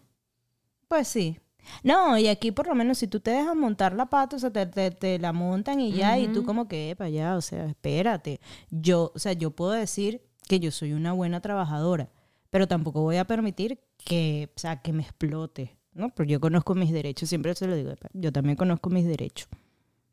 [0.88, 1.40] Pues sí.
[1.84, 4.50] No, y aquí por lo menos si tú te dejas montar la pata, o sea,
[4.52, 7.66] te, te- te la montan y ya, y tú como que, para allá, o sea,
[7.66, 8.40] espérate.
[8.72, 12.10] Yo, o sea, yo puedo decir que yo soy una buena trabajadora,
[12.50, 16.10] pero tampoco voy a permitir que, o sea, que me explote, ¿no?
[16.10, 19.48] Pero yo conozco mis derechos, siempre se lo digo, yo también conozco mis derechos.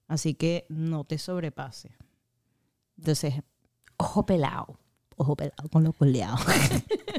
[0.08, 1.90] Así que no te sobrepase.
[2.98, 3.34] Entonces,
[3.96, 4.78] Ojo pelado.
[5.16, 6.36] ojo pelado con lo coleado.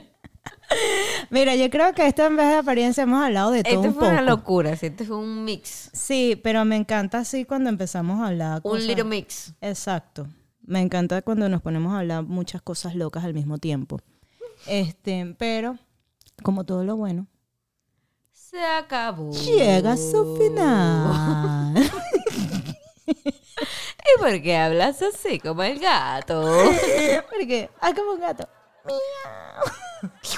[1.32, 3.96] Mira, yo creo que esto en vez de apariencia hemos hablado de todo Esto un
[3.96, 4.88] fue una locura, ¿sí?
[4.88, 5.90] este fue un mix.
[5.94, 8.62] Sí, pero me encanta así cuando empezamos a hablar.
[8.64, 9.54] Un cosas- little mix.
[9.60, 10.28] Exacto.
[10.68, 14.00] Me encanta cuando nos ponemos a hablar muchas cosas locas al mismo tiempo.
[14.68, 15.78] Este, pero,
[16.44, 17.26] como todo lo bueno,
[18.34, 19.32] Se acabó.
[19.32, 21.74] llega a su final.
[23.08, 26.42] ¿Y por qué hablas así como el gato?
[27.30, 28.48] Porque, ah, como un gato.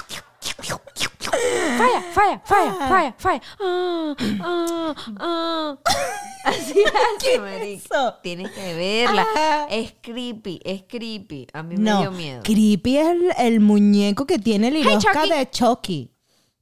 [1.78, 3.40] Falla, falla, falla, falla, falla.
[3.60, 5.78] Ah, ah, ah.
[6.44, 7.64] Así hace, marica.
[7.94, 8.14] eso?
[8.22, 9.26] Tienes que verla.
[9.36, 9.66] Ah.
[9.70, 11.46] Es creepy, es creepy.
[11.52, 12.42] A mí me dio miedo.
[12.42, 15.28] Creepy es el, el muñeco que tiene la Hey, Chucky.
[15.30, 16.10] de Chucky.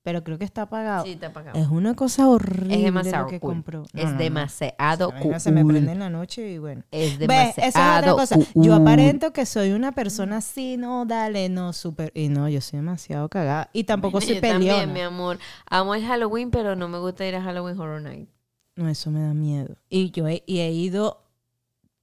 [0.09, 1.05] Pero creo que está apagado.
[1.05, 1.59] Sí, está apagado.
[1.61, 3.51] Es una cosa horrible Es demasiado lo que cool.
[3.53, 3.81] compró.
[3.93, 4.19] No, es no, no.
[4.19, 5.73] demasiado Esa vaina se me cool.
[5.73, 6.83] prende en la noche y bueno.
[6.91, 8.39] Es Ve, demasiado esa es otra cosa.
[8.39, 8.73] Yo cool.
[8.73, 12.11] aparento que soy una persona así, no, dale, no, súper.
[12.15, 13.69] Y no, yo soy demasiado cagada.
[13.75, 15.39] Y tampoco soy Yo también, mi amor.
[15.69, 18.31] Amo el Halloween, pero no me gusta ir a Halloween Horror Night.
[18.77, 19.77] No, eso me da miedo.
[19.91, 21.23] Y yo he, y he ido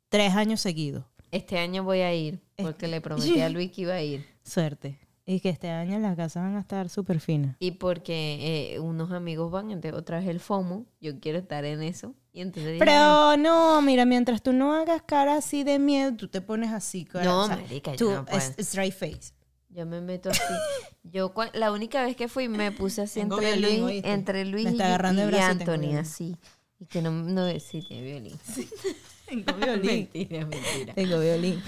[0.10, 1.06] tres años seguidos.
[1.32, 4.28] Este año voy a ir, porque le prometí a Luis que iba a ir.
[4.44, 5.00] Suerte.
[5.28, 7.56] Y que este año las casas van a estar súper finas.
[7.60, 10.86] Y porque eh, unos amigos van, entonces otra vez el FOMO.
[11.02, 12.14] Yo quiero estar en eso.
[12.32, 16.42] Y entonces Pero no, mira, mientras tú no hagas cara así de miedo, tú te
[16.42, 17.06] pones así.
[17.06, 18.40] cara, No, o sea, marica, yo no puedo.
[18.58, 19.34] straight face.
[19.70, 20.42] Yo me meto así.
[21.04, 24.12] Yo la única vez que fui me puse así Tengo entre violín, Luis, ¿oíste?
[24.12, 26.36] entre Luis Me y, el brazo Anthony, así.
[26.80, 28.40] Y que no, no sí, tiene violín.
[29.26, 30.10] Tengo violín.
[30.14, 30.94] mentira, mentira.
[30.94, 31.64] Tengo violín.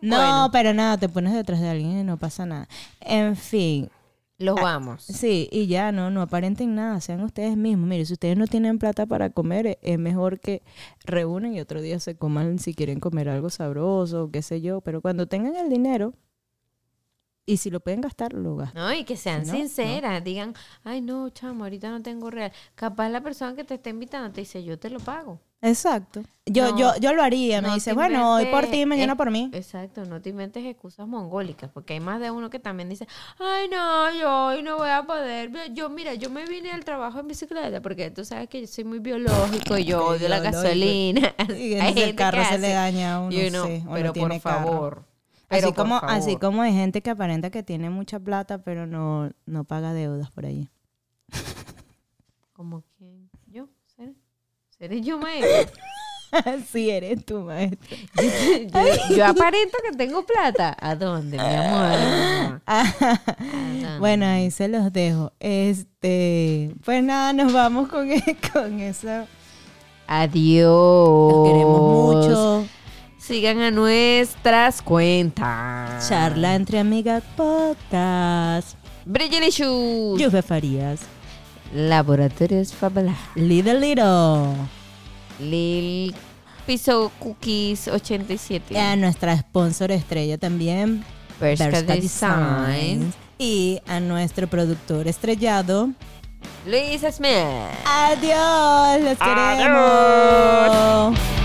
[0.00, 0.48] No, Bueno.
[0.52, 2.68] pero nada, te pones detrás de alguien y no pasa nada.
[3.00, 3.88] En fin,
[4.38, 5.04] Los vamos.
[5.04, 7.88] sí, y ya no, no aparenten nada, sean ustedes mismos.
[7.88, 10.62] Mire, si ustedes no tienen plata para comer, eh, es mejor que
[11.04, 14.80] reúnen y otro día se coman si quieren comer algo sabroso, qué sé yo.
[14.80, 16.14] Pero cuando tengan el dinero
[17.46, 18.82] y si lo pueden gastar, lo gastan.
[18.82, 22.52] No, y que sean Si no, sinceras, digan, ay no, chamo, ahorita no tengo real.
[22.74, 25.40] Capaz la persona que te está invitando te dice, yo te lo pago.
[25.60, 26.22] Exacto.
[26.44, 27.62] Yo, No, yo, yo lo haría.
[27.62, 29.50] Me no dice, bueno, hoy por ti, mañana eh, por mí.
[29.54, 33.68] Exacto, no te inventes excusas mongólicas, porque hay más de uno que también dice, ay
[33.68, 35.50] no, yo hoy no voy a poder.
[35.72, 38.84] Yo, mira, yo me vine al trabajo en bicicleta, porque tú sabes que yo soy
[38.84, 41.34] muy biológico y yo odio la gasolina.
[41.48, 44.42] Y el carro se le daña a uno, y uno, sí, o no pero por
[44.42, 45.13] carro.
[45.54, 49.30] Pero así como, así como hay gente que aparenta que tiene mucha plata, pero no,
[49.46, 50.68] no paga deudas por ahí.
[52.52, 54.14] Como que yo, ¿seré?
[54.78, 55.72] ¿Seré yo maestra?
[56.72, 57.96] sí, eres tú, maestro.
[59.10, 60.76] yo, yo aparento que tengo plata.
[60.80, 62.60] ¿A dónde, mi amor?
[62.66, 63.98] ¿A dónde?
[63.98, 65.32] bueno, ahí se los dejo.
[65.40, 68.08] Este, pues nada, nos vamos con,
[68.52, 69.26] con eso.
[70.06, 71.32] Adiós.
[71.32, 72.66] Los queremos mucho.
[73.26, 76.06] Sigan a nuestras cuentas.
[76.10, 78.76] Charla entre amigas podcast.
[79.06, 80.20] Brillen y Shoes.
[80.20, 81.00] Yufe Farías.
[81.74, 83.16] Laboratorios Fabula.
[83.34, 84.54] Little Little.
[85.40, 86.14] Lil
[86.66, 88.74] Piso Cookies 87.
[88.74, 91.02] Y a nuestra sponsor estrella también,
[91.40, 93.00] Bershka Bershka Design.
[93.00, 93.14] Designs.
[93.38, 95.88] Y a nuestro productor estrellado.
[96.66, 97.32] Luis Smith.
[97.86, 99.56] Adiós, los Adiós.
[99.56, 101.43] queremos.